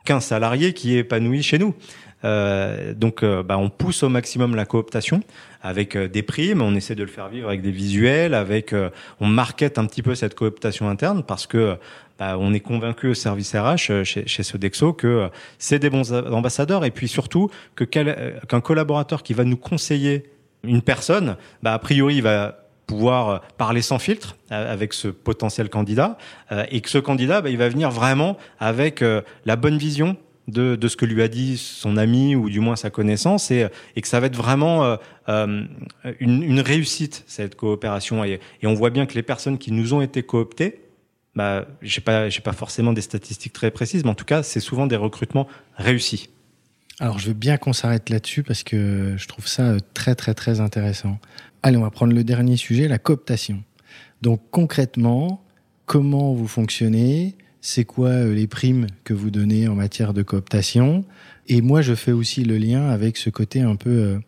[0.06, 1.76] qu'un salarié qui est épanoui chez nous?
[2.24, 5.22] Euh, donc, euh, bah, on pousse au maximum la cooptation
[5.62, 6.62] avec euh, des primes.
[6.62, 8.74] On essaie de le faire vivre avec des visuels, avec
[9.20, 11.78] on market un petit peu cette cooptation interne parce que
[12.20, 16.86] bah, on est convaincu au service RH chez, chez Sodexo que c'est des bons ambassadeurs
[16.86, 20.24] et puis surtout que qu'un collaborateur qui va nous conseiller
[20.64, 26.18] une personne, bah, a priori, il va pouvoir parler sans filtre avec ce potentiel candidat
[26.72, 29.04] et que ce candidat, bah, il va venir vraiment avec
[29.46, 30.16] la bonne vision
[30.48, 33.68] de, de, ce que lui a dit son ami ou du moins sa connaissance et,
[33.96, 34.96] et que ça va être vraiment euh,
[35.30, 35.66] euh,
[36.20, 38.24] une, une, réussite cette coopération.
[38.24, 40.82] Et, et, on voit bien que les personnes qui nous ont été cooptées
[41.36, 44.60] bah j'ai pas j'ai pas forcément des statistiques très précises mais en tout cas c'est
[44.60, 46.30] souvent des recrutements réussis.
[47.00, 50.34] Alors je veux bien qu'on s'arrête là-dessus parce que je trouve ça euh, très très
[50.34, 51.20] très intéressant.
[51.62, 53.64] Allez on va prendre le dernier sujet la cooptation.
[54.24, 55.44] Donc concrètement
[55.86, 57.36] comment vous fonctionnez?
[57.68, 61.04] C'est quoi euh, les primes que vous donnez en matière de cooptation?
[61.50, 64.20] Et moi, je fais aussi le lien avec ce côté un peu euh,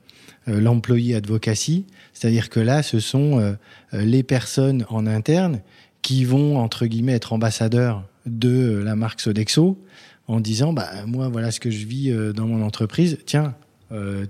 [0.49, 3.55] euh l'employé advocacy, c'est-à-dire que là, ce sont
[3.93, 5.61] les personnes en interne
[6.01, 9.81] qui vont, entre guillemets, être ambassadeurs de la marque Sodexo
[10.27, 13.19] en disant, bah, moi, voilà ce que je vis dans mon entreprise.
[13.25, 13.55] Tiens,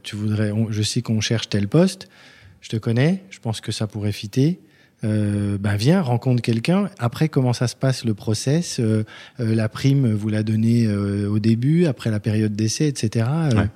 [0.03, 2.09] tu voudrais, je sais qu'on cherche tel poste,
[2.61, 4.59] je te connais, je pense que ça pourrait fitter
[5.03, 6.89] euh, ben viens, rencontre quelqu'un.
[6.99, 9.03] Après, comment ça se passe le process euh,
[9.39, 13.25] euh, La prime, vous la donnez euh, au début, après la période d'essai, etc.
[13.29, 13.55] Euh.
[13.55, 13.67] Ouais.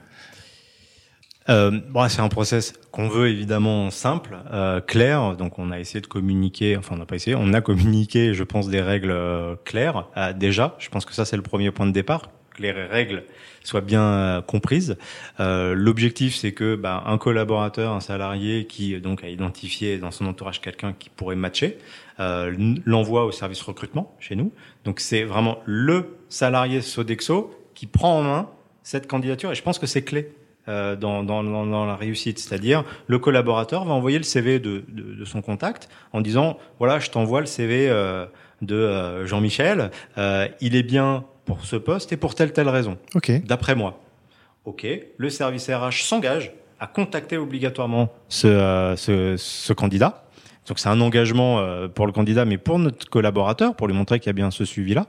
[1.50, 4.38] Euh, bon, c'est un process qu'on veut évidemment simple,
[4.88, 5.36] clair.
[5.36, 6.78] Donc, on a essayé de communiquer.
[6.78, 7.36] Enfin, on n'a pas essayé.
[7.36, 9.14] On a communiqué, je pense, des règles
[9.66, 10.08] claires.
[10.38, 12.30] déjà, je pense que ça, c'est le premier point de départ.
[12.60, 13.24] Les règles
[13.64, 14.98] soient bien comprises.
[15.40, 20.26] Euh, L'objectif, c'est que bah, un collaborateur, un salarié qui donc a identifié dans son
[20.26, 21.78] entourage quelqu'un qui pourrait matcher,
[22.20, 22.54] euh,
[22.86, 24.52] l'envoie au service recrutement chez nous.
[24.86, 28.50] Donc c'est vraiment le salarié Sodexo qui prend en main
[28.84, 30.32] cette candidature et je pense que c'est clé.
[30.70, 35.14] Euh, dans, dans, dans, la réussite, c'est-à-dire le collaborateur va envoyer le CV de, de,
[35.14, 38.26] de son contact en disant voilà je t'envoie le CV euh,
[38.64, 42.98] de euh, Jean-Michel, euh, il est bien pour ce poste et pour telle telle raison.
[43.16, 43.40] Okay.
[43.40, 44.00] D'après moi.
[44.66, 44.86] Ok.
[45.18, 50.24] Le service RH s'engage à contacter obligatoirement ce, euh, ce, ce candidat.
[50.68, 54.20] Donc c'est un engagement euh, pour le candidat, mais pour notre collaborateur, pour lui montrer
[54.20, 55.08] qu'il y a bien ce suivi-là.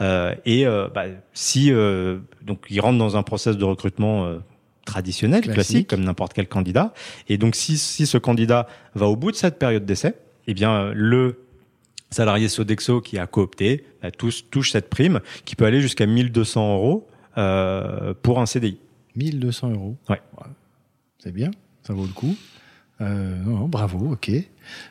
[0.00, 4.38] Euh, et euh, bah, si euh, donc il rentre dans un process de recrutement euh,
[4.84, 6.92] traditionnel, classique, classique comme n'importe quel candidat,
[7.28, 10.14] et donc si, si ce candidat va au bout de cette période d'essai,
[10.46, 11.44] eh bien le
[12.10, 16.74] salarié Sodexo qui a coopté bah, touche, touche cette prime qui peut aller jusqu'à 1200
[16.74, 18.78] euros euh, pour un CDI.
[19.16, 19.96] 1200 euros.
[20.08, 20.20] Ouais.
[21.18, 21.50] C'est bien,
[21.82, 22.34] ça vaut le coup.
[23.00, 24.30] Euh, non, bravo, ok.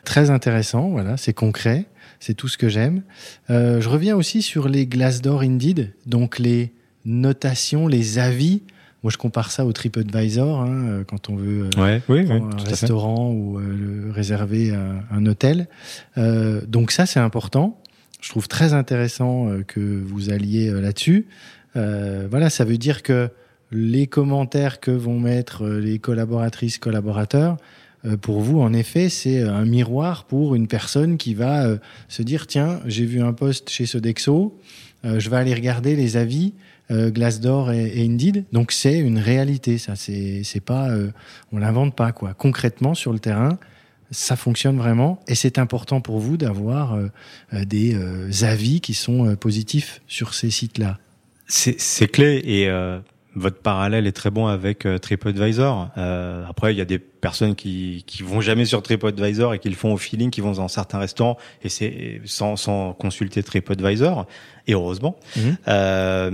[0.03, 1.85] Très intéressant, voilà, c'est concret,
[2.19, 3.03] c'est tout ce que j'aime.
[3.49, 6.73] Euh, je reviens aussi sur les Glassdoor Indeed, donc les
[7.05, 8.63] notations, les avis.
[9.03, 12.63] Moi, je compare ça au TripAdvisor hein, quand on veut euh, ouais, oui, oui, un
[12.63, 15.67] restaurant ou euh, réserver un, un hôtel.
[16.17, 17.81] Euh, donc ça, c'est important.
[18.21, 21.27] Je trouve très intéressant euh, que vous alliez euh, là-dessus.
[21.75, 23.29] voilà, ça veut dire que
[23.71, 27.57] les commentaires que vont mettre les collaboratrices, collaborateurs,
[28.05, 31.77] euh, pour vous, en effet, c'est un miroir pour une personne qui va euh,
[32.07, 34.57] se dire tiens, j'ai vu un poste chez Sodexo,
[35.05, 38.45] euh, je vais aller regarder les avis euh, Glassdoor et, et, Indeed.
[38.51, 39.95] Donc c'est une réalité, ça.
[39.95, 41.11] C'est c'est pas, euh,
[41.51, 42.33] on l'invente pas quoi.
[42.33, 43.57] Concrètement sur le terrain,
[44.11, 47.09] ça fonctionne vraiment et c'est important pour vous d'avoir euh,
[47.65, 47.95] des
[48.43, 50.97] avis qui sont positifs sur ces sites-là.
[51.47, 52.69] C'est clé et
[53.35, 55.89] votre parallèle est très bon avec euh, TripAdvisor.
[55.97, 59.69] Euh, après, il y a des personnes qui qui vont jamais sur TripAdvisor et qui
[59.69, 64.25] le font au feeling, qui vont dans certains restaurants et c'est sans sans consulter TripAdvisor.
[64.67, 65.57] Et heureusement, Mhm.
[65.67, 66.29] euh,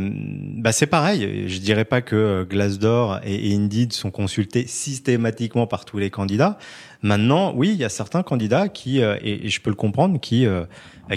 [0.57, 1.47] bah c'est pareil.
[1.47, 6.57] Je dirais pas que Glassdoor et, Indeed sont consultés systématiquement par tous les candidats.
[7.01, 10.45] Maintenant, oui, il y a certains candidats qui, euh, et, je peux le comprendre, qui
[10.45, 10.65] euh,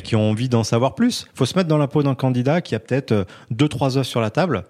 [0.05, 1.27] qui ont envie d'en savoir plus.
[1.35, 4.09] Faut se mettre dans la peau d'un candidat qui a peut-être euh, deux trois offres
[4.11, 4.65] sur la table.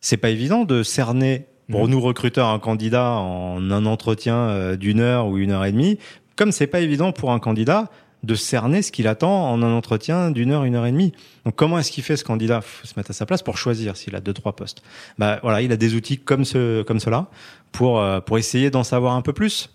[0.00, 5.00] C'est pas évident de cerner pour nous recruteurs un candidat en un entretien euh, d'une
[5.00, 5.98] heure ou une heure et demie,
[6.36, 7.90] comme c'est pas évident pour un candidat
[8.22, 11.12] de cerner ce qu'il attend en un entretien d'une heure, une heure et demie.
[11.44, 12.60] Donc comment est-ce qu'il fait ce candidat?
[12.60, 14.82] Faut se mettre à sa place pour choisir s'il a deux trois postes.
[15.18, 17.28] Bah voilà, il a des outils comme ce comme cela
[17.72, 19.70] pour euh, pour essayer d'en savoir un peu plus.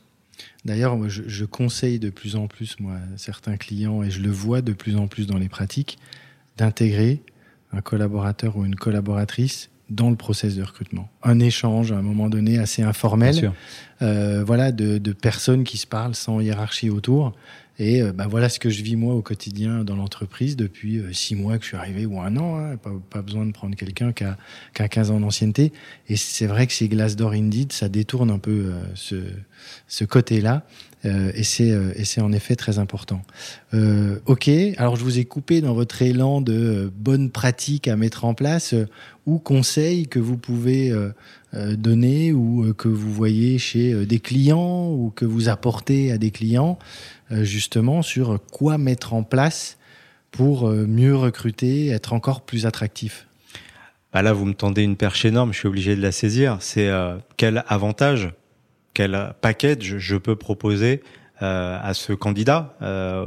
[0.66, 4.32] D'ailleurs, moi, je, je conseille de plus en plus, moi, certains clients, et je le
[4.32, 5.98] vois de plus en plus dans les pratiques,
[6.58, 7.22] d'intégrer
[7.72, 11.10] un collaborateur ou une collaboratrice dans le process de recrutement.
[11.24, 13.52] Un échange, à un moment donné, assez informel,
[14.02, 17.34] euh, voilà, de, de personnes qui se parlent sans hiérarchie autour.
[17.78, 21.36] Et bah, voilà ce que je vis moi au quotidien dans l'entreprise depuis euh, six
[21.36, 22.58] mois que je suis arrivé ou un an.
[22.58, 24.38] Hein, pas, besoin de prendre quelqu'un qui a,
[24.74, 25.74] qui a 15 ans d'ancienneté.
[26.08, 29.16] Et c'est vrai que ces Glassdoor Indeed, ça détourne un peu euh, ce,
[29.88, 30.66] ce côté-là.
[31.36, 33.22] Et c'est en effet très important.
[33.76, 38.26] Euh, ok, alors je vous ai coupé dans votre élan de bonnes pratiques à mettre
[38.26, 38.74] en place
[39.28, 40.92] ou conseils que vous pouvez
[41.54, 46.80] donner ou que vous voyez chez des clients ou que vous apportez à des clients
[47.32, 49.78] justement sur quoi mettre en place
[50.36, 53.28] pour euh, mieux recruter, être encore plus attractif.
[54.14, 56.58] Bah là, vous me tendez une perche énorme, je suis obligé de la saisir.
[56.60, 58.32] C'est euh, quel avantage,
[58.94, 61.04] quel package je peux proposer
[61.42, 63.26] euh, à ce candidat euh,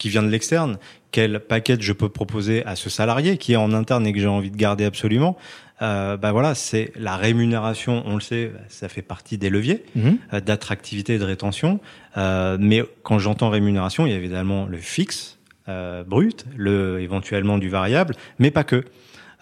[0.00, 0.78] qui vient de l'externe
[1.12, 4.26] Quel package je peux proposer à ce salarié qui est en interne et que j'ai
[4.26, 5.36] envie de garder absolument
[5.82, 8.02] euh, Bah voilà, c'est la rémunération.
[8.06, 9.84] On le sait, ça fait partie des leviers
[10.32, 11.78] euh, d'attractivité et de rétention.
[12.16, 15.38] Euh, mais quand j'entends rémunération, il y a évidemment le fixe
[15.68, 18.84] euh, brut, le éventuellement du variable, mais pas que.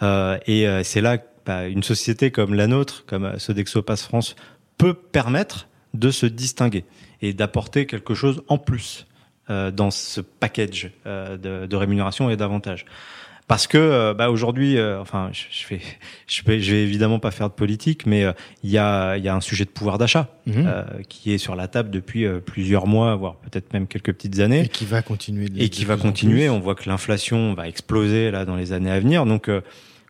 [0.03, 4.35] Euh, et euh, c'est là bah, une société comme la nôtre, comme Sodexo Pass France,
[4.77, 6.85] peut permettre de se distinguer
[7.23, 9.08] et d'apporter quelque chose en plus
[9.49, 12.85] dans ce package euh, de, de rémunération et d'avantages.
[13.47, 15.81] Parce que euh, bah, aujourd'hui, euh, enfin, je, je vais,
[16.27, 18.33] je vais, je vais évidemment pas faire de politique, mais euh,
[18.63, 20.65] il y a, il y a un sujet de pouvoir d'achat Mhm.
[20.67, 24.39] euh, qui est sur la table depuis euh, plusieurs mois, voire peut-être même quelques petites
[24.41, 25.49] années Et qui va continuer.
[25.49, 26.51] de- et qui va continuer.
[26.51, 29.25] On voit que l'inflation va exploser là dans les années à venir.
[29.25, 29.63] Donc, euh,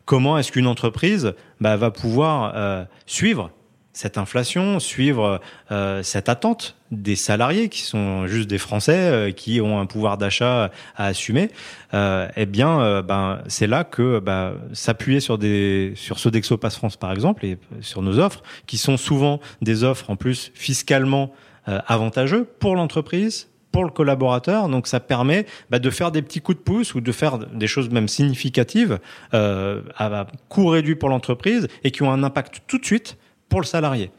[0.05, 3.53] comment est-ce qu'une entreprise bah, va pouvoir euh, suivre
[3.93, 9.61] cette inflation, suivre euh, cette attente des salariés qui sont juste des Français euh, qui
[9.61, 11.51] ont un pouvoir d'achat à assumer
[11.95, 16.77] euh, Eh bien, euh, ben c'est là que bah, s'appuyer sur des sur Sodexo Pass
[16.77, 21.33] France par exemple et sur nos offres qui sont souvent des offres en plus fiscalement
[21.69, 24.71] euh, avantageux pour l'entreprise, pour le collaborateur.
[24.71, 27.67] Donc ça permet bah, de faire des petits coups de pouce ou de faire des
[27.67, 29.01] choses même significatives
[29.35, 33.19] euh, à coût réduit pour l'entreprise et qui ont un impact tout de suite
[33.49, 34.11] pour le salarié.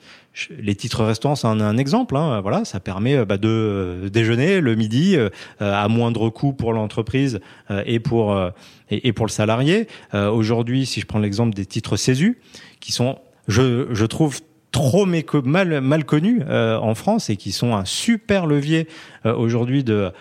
[0.58, 2.16] Les titres restaurants, c'est un, exemple.
[2.16, 6.54] Hein, voilà, ça permet euh, bah, de euh, déjeuner le midi euh, à moindre coût
[6.54, 7.40] pour l'entreprise
[7.72, 8.52] euh, et pour euh,
[8.90, 9.88] et, pour le salarié.
[10.14, 12.40] Euh, Aujourd'hui, si je prends l'exemple des titres CESU,
[12.80, 14.40] qui sont, je, je trouve
[14.72, 18.88] trop mal mal connus euh, en France et qui sont un super levier
[19.26, 20.12] euh, aujourd'hui de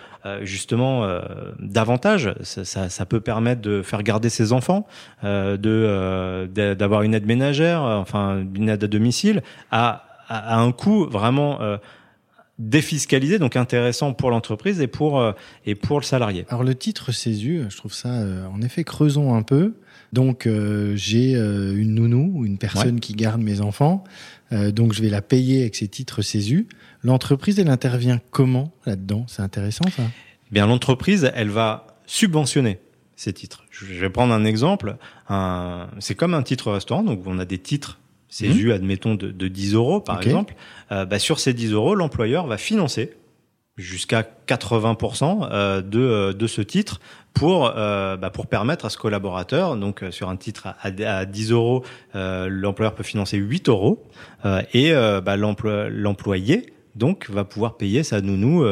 [0.43, 1.21] justement euh,
[1.61, 2.35] davantage.
[2.43, 4.87] Ça, ça, ça peut permettre de faire garder ses enfants
[5.25, 10.05] euh, de euh, d'a- d'avoir une aide ménagère euh, enfin une aide à domicile à,
[10.29, 11.77] à, à un coût vraiment euh,
[12.59, 15.33] défiscalisé donc intéressant pour l'entreprise et pour euh,
[15.67, 16.45] et pour le salarié.
[16.49, 19.75] Alors le titre CESU, je trouve ça euh, en effet creusons un peu.
[20.13, 24.03] Donc euh, j'ai euh, une nounou ou une personne qui garde mes enfants,
[24.53, 26.69] euh, donc je vais la payer avec ces titres CESU.
[27.03, 29.25] L'entreprise elle intervient comment là-dedans?
[29.29, 30.03] C'est intéressant ça?
[30.51, 32.79] Eh bien l'entreprise, elle va subventionner
[33.17, 33.65] ces titres.
[33.71, 34.97] Je vais prendre un exemple.
[35.29, 39.49] Un, c'est comme un titre restaurant, donc on a des titres CESU, admettons, de, de
[39.49, 40.55] 10 euros par exemple.
[40.93, 43.15] Euh, bah, sur ces 10 euros, l'employeur va financer
[43.79, 47.01] jusqu'à 80% euh, de, euh, de ce titre
[47.33, 51.53] pour, euh, bah, pour permettre à ce collaborateur, donc sur un titre à, à 10
[51.53, 54.03] euros, l'employeur peut financer 8 euros
[54.75, 58.67] et bah, l'employé donc va pouvoir payer sa nounou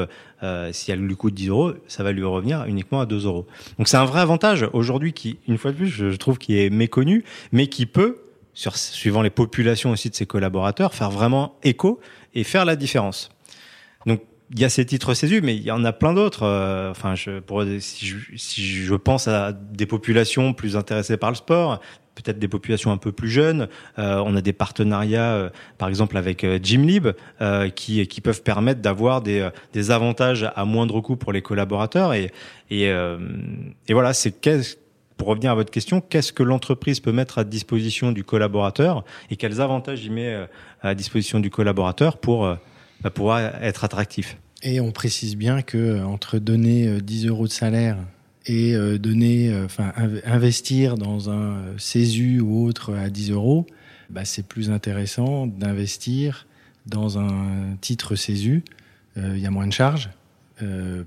[0.73, 3.47] si elle lui coûte 10 euros, ça va lui revenir uniquement à 2 euros.
[3.79, 6.59] Donc c'est un vrai avantage aujourd'hui qui, une fois de plus, je, je trouve qui
[6.59, 11.55] est méconnu, mais qui peut, sur, suivant les populations aussi de ses collaborateurs, faire vraiment
[11.63, 12.01] écho
[12.35, 13.31] et faire la différence.
[14.53, 16.45] Il y a ces titres CESU, mais il y en a plein d'autres.
[16.45, 21.31] Euh, enfin, je, pour, si, je, si je pense à des populations plus intéressées par
[21.31, 21.81] le sport,
[22.17, 23.69] peut-être des populations un peu plus jeunes.
[23.99, 27.09] Euh, on a des partenariats, euh, par exemple avec euh, Gymlib,
[27.41, 32.15] euh, qui, qui peuvent permettre d'avoir des, des avantages à moindre coût pour les collaborateurs.
[32.15, 32.33] Et,
[32.71, 34.35] et, et voilà, c'est
[35.17, 39.37] pour revenir à votre question, qu'est-ce que l'entreprise peut mettre à disposition du collaborateur et
[39.37, 40.47] quels avantages il met
[40.83, 42.57] à disposition du collaborateur pour
[43.03, 44.37] bah, pouvoir être attractif.
[44.63, 47.99] Et on précise bien que entre donner 10 euros de salaire
[48.47, 49.93] et euh, donner, euh, enfin
[50.25, 53.67] investir dans un euh, CESU ou autre à 10 euros,
[54.09, 56.47] bah, c'est plus intéressant d'investir
[56.87, 58.63] dans un titre CESU.
[59.17, 60.11] Il y a moins de charges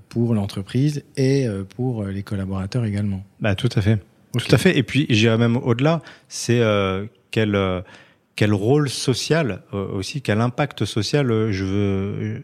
[0.10, 3.24] pour l'entreprise et pour les collaborateurs également.
[3.40, 4.00] Bah, tout à fait.
[4.36, 4.76] Tout à fait.
[4.76, 6.60] Et puis, j'irais même au-delà, c'est
[7.30, 7.84] quel,
[8.40, 12.42] quel rôle social aussi, quel impact social je veux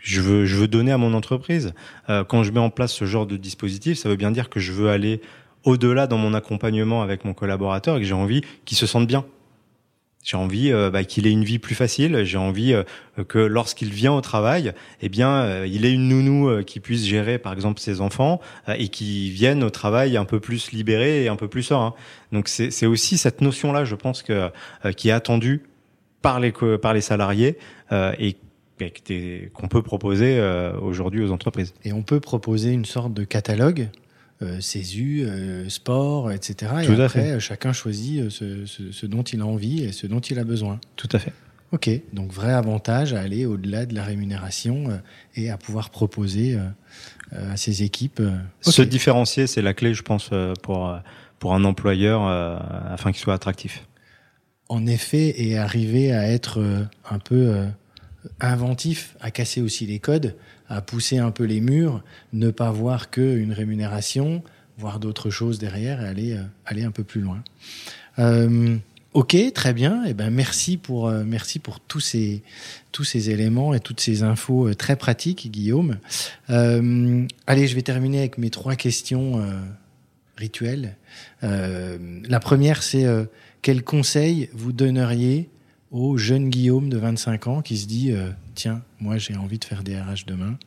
[0.00, 1.74] je veux, je veux donner à mon entreprise.
[2.08, 4.60] Euh, quand je mets en place ce genre de dispositif, ça veut bien dire que
[4.60, 5.20] je veux aller
[5.64, 9.24] au-delà dans mon accompagnement avec mon collaborateur et que j'ai envie qu'il se sente bien.
[10.26, 12.24] J'ai envie euh, bah, qu'il ait une vie plus facile.
[12.24, 12.82] J'ai envie euh,
[13.26, 17.54] que lorsqu'il vient au travail, eh bien, il ait une nounou qui puisse gérer, par
[17.54, 21.48] exemple, ses enfants et qui vienne au travail un peu plus libéré et un peu
[21.48, 21.94] plus serein.
[22.32, 25.62] Donc, c'est aussi cette notion-là, je pense qui est attendue
[26.20, 27.56] par les salariés
[27.90, 28.36] et
[29.54, 31.74] qu'on peut proposer euh, aujourd'hui aux entreprises.
[31.84, 33.88] Et on peut proposer une sorte de catalogue,
[34.42, 36.72] euh, CESU, euh, sport, etc.
[36.84, 37.40] Tout et à après, fait.
[37.40, 40.78] chacun choisit ce, ce, ce, dont il a envie et ce dont il a besoin.
[40.96, 41.32] Tout à fait.
[41.72, 45.00] Ok, donc vrai avantage à aller au-delà de la rémunération
[45.34, 46.56] et à pouvoir proposer
[47.32, 48.20] à ses équipes.
[48.20, 48.70] Okay.
[48.70, 50.30] Se différencier, c'est la clé, je pense,
[50.62, 50.96] pour,
[51.40, 53.84] pour un employeur afin qu'il soit attractif.
[54.68, 56.62] En effet, et arriver à être
[57.10, 57.66] un peu
[58.38, 60.36] inventif à casser aussi les codes,
[60.68, 62.02] à pousser un peu les murs,
[62.32, 64.42] ne pas voir qu'une rémunération,
[64.78, 67.42] voir d'autres choses derrière et aller, euh, aller un peu plus loin.
[68.18, 68.76] Euh,
[69.12, 70.04] ok, très bien.
[70.04, 72.42] Et eh ben merci pour euh, merci pour tous ces
[72.92, 75.98] tous ces éléments et toutes ces infos euh, très pratiques, Guillaume.
[76.48, 79.42] Allez, je vais terminer avec mes trois questions
[80.36, 80.96] rituelles.
[81.42, 83.06] la première, c'est
[83.62, 85.48] quel conseil vous donneriez
[85.90, 89.64] au jeune Guillaume de 25 ans qui se dit euh, tiens, moi j'ai envie de
[89.64, 90.58] faire des RH demain.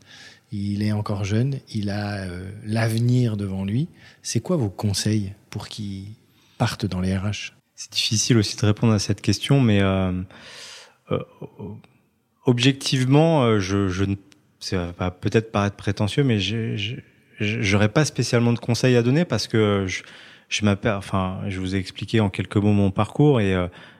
[0.52, 3.88] Il est encore jeune, il a euh, l'avenir devant lui.
[4.24, 6.06] C'est quoi vos conseils pour qu'il
[6.58, 10.12] parte dans les RH C'est difficile aussi de répondre à cette question, mais euh,
[12.46, 14.06] objectivement, je, je
[14.60, 16.40] ça va peut-être paraître prétentieux, mais
[17.40, 20.04] j'aurais pas spécialement de conseils à donner parce que je,
[20.50, 23.56] je m'appelle, enfin, je vous ai expliqué en quelques mots mon parcours et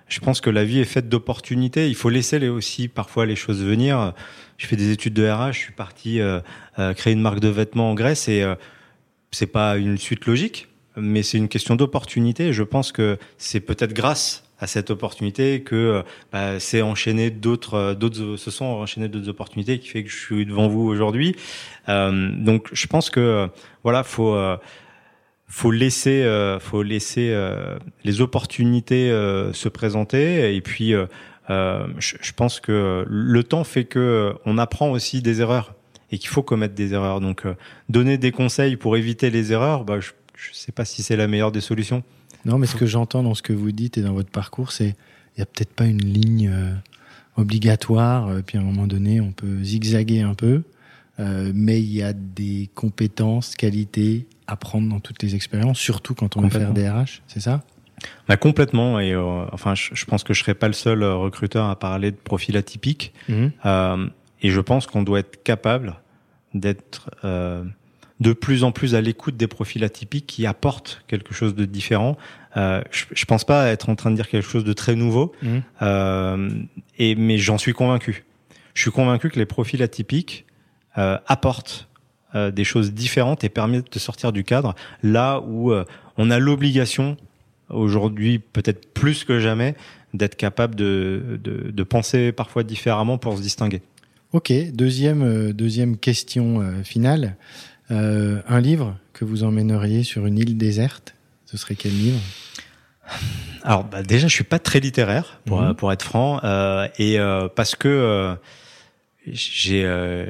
[0.10, 1.88] je pense que la vie est faite d'opportunités.
[1.88, 4.14] Il faut laisser aussi parfois les choses venir.
[4.58, 5.54] Je fais des études de RH.
[5.54, 6.40] Je suis parti euh,
[6.80, 8.56] euh, créer une marque de vêtements en Grèce et euh,
[9.32, 12.52] c'est pas une suite logique, mais c'est une question d'opportunité.
[12.52, 16.04] Je pense que c'est peut-être grâce à cette opportunité que
[16.34, 20.46] bah, c'est enchaîné d'autres d'autres se sont enchaînées d'autres opportunités qui fait que je suis
[20.46, 21.36] devant vous aujourd'hui.
[21.88, 23.48] Euh, donc je pense que
[23.84, 24.36] voilà faut
[25.50, 30.56] faut laisser, euh, faut laisser euh, les opportunités euh, se présenter.
[30.56, 31.08] Et puis, euh,
[31.50, 35.74] euh, je, je, pense que le temps fait que on apprend aussi des erreurs
[36.12, 37.20] et qu'il faut commettre des erreurs.
[37.20, 37.44] Donc,
[37.90, 41.28] donner des conseils pour éviter les erreurs, bah, je ne sais pas si c'est la
[41.28, 42.04] meilleure des solutions.
[42.46, 44.96] Non, mais ce que j'entends dans ce que vous dites et dans votre parcours, c'est
[45.36, 46.54] il y a peut-être pas une ligne
[47.38, 48.30] obligatoire.
[48.46, 50.64] Puis à un moment donné, on peut zigzaguer un peu.
[51.20, 56.16] Euh, mais il y a des compétences, qualités à prendre dans toutes les expériences, surtout
[56.16, 57.64] quand on veut faire des RH, c'est ça?
[58.28, 61.16] Bah complètement et euh, enfin je, je, pense que je serai pas le seul euh,
[61.16, 63.48] recruteur à parler de profil atypique mmh.
[63.66, 64.08] euh,
[64.42, 65.96] et je pense qu'on doit être capable
[66.54, 67.10] d'être
[68.20, 72.18] de plus en plus à l'écoute des profils atypiques qui apportent quelque chose de différent.
[72.58, 75.34] Euh, je, je pense pas être en train de dire quelque chose de très nouveau,
[75.44, 76.66] mmh.
[76.98, 78.26] et mais j'en suis convaincu.
[78.74, 80.46] Je suis convaincu que les profils atypiques
[81.00, 81.88] euh, apportent
[82.36, 85.84] euh, des choses différentes et permettent de sortir du cadre là où euh,
[86.18, 87.18] on a l'obligation
[87.70, 89.74] aujourd'hui peut-être plus que jamais
[90.14, 93.82] d'être capable de, de, de, penser parfois différemment pour se distinguer.
[94.32, 97.36] Ok, deuxième, deuxième question euh, finale.
[97.90, 101.16] Euh, un livre que vous emmèneriez sur une île déserte,
[101.48, 102.20] ce serait quel livre?
[103.64, 105.74] Alors bah déjà, je suis pas très littéraire pour, mmh.
[105.74, 107.18] pour être franc, euh, et
[107.56, 108.38] parce que
[109.28, 110.26] j'ai euh,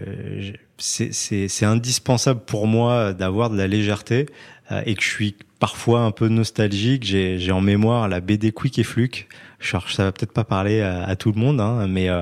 [0.78, 4.28] c'est indispensable pour moi d'avoir de la légèreté
[4.72, 7.04] euh, et que je suis parfois un peu nostalgique.
[7.04, 9.28] J'ai en mémoire la BD Quick et Fluke.
[9.60, 12.22] Je, ça va peut-être pas parler à, tout le monde, hein, mais euh,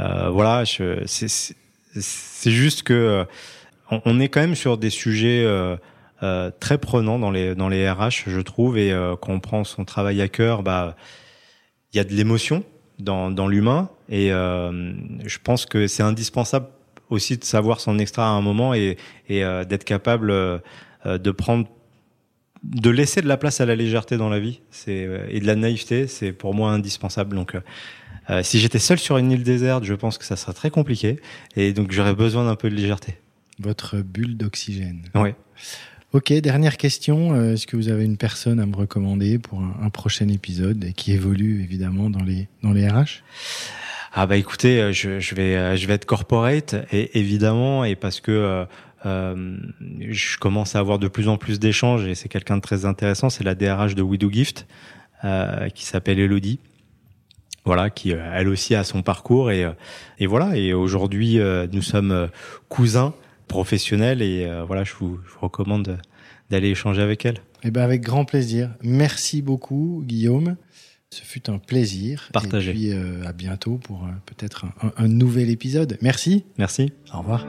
[0.00, 3.24] euh voilà, c'est juste que
[3.90, 5.46] on, est quand même sur des sujets
[6.60, 10.20] très prenants dans les dans les RH, je trouve, et quand on prend son travail
[10.20, 10.96] à cœur, bah
[11.92, 12.64] il y a de l'émotion
[12.98, 16.66] dans dans l'humain, et je pense que c'est indispensable
[17.10, 18.96] aussi de savoir s'en extraire à un moment et,
[19.28, 20.32] et d'être capable
[21.04, 21.68] de prendre
[22.64, 25.46] de laisser de la place à la légèreté dans la vie c'est euh, et de
[25.46, 27.36] la naïveté, c'est pour moi indispensable.
[27.36, 27.60] Donc, euh,
[28.30, 31.20] euh, si j'étais seul sur une île déserte, je pense que ça serait très compliqué
[31.56, 33.18] et donc j'aurais besoin d'un peu de légèreté.
[33.58, 35.02] Votre bulle d'oxygène.
[35.14, 35.30] Oui.
[36.14, 37.34] Ok, dernière question.
[37.50, 41.60] Est-ce que vous avez une personne à me recommander pour un, prochain épisode qui évolue
[41.60, 43.24] évidemment dans les dans les RH
[44.12, 48.64] Ah bah écoutez, je, je vais je vais être corporate et évidemment et parce que
[49.06, 49.56] euh,
[50.08, 53.28] je commence à avoir de plus en plus d'échanges et c'est quelqu'un de très intéressant.
[53.28, 54.68] C'est la DRH de We Do Gift
[55.24, 56.60] euh, qui s'appelle Elodie.
[57.64, 59.68] Voilà, qui euh, elle aussi a son parcours et,
[60.20, 60.56] et voilà.
[60.56, 61.40] Et aujourd'hui,
[61.72, 62.28] nous sommes
[62.68, 63.14] cousins
[63.48, 65.98] professionnels et voilà, je vous, je vous recommande
[66.50, 67.38] d'aller échanger avec elle.
[67.62, 68.70] Eh ben avec grand plaisir.
[68.82, 70.56] Merci beaucoup, Guillaume.
[71.10, 72.28] Ce fut un plaisir.
[72.32, 72.70] Partagé.
[72.70, 72.92] Et puis
[73.26, 75.96] à bientôt pour peut-être un, un nouvel épisode.
[76.02, 76.44] Merci.
[76.58, 76.92] Merci.
[77.12, 77.46] Au revoir.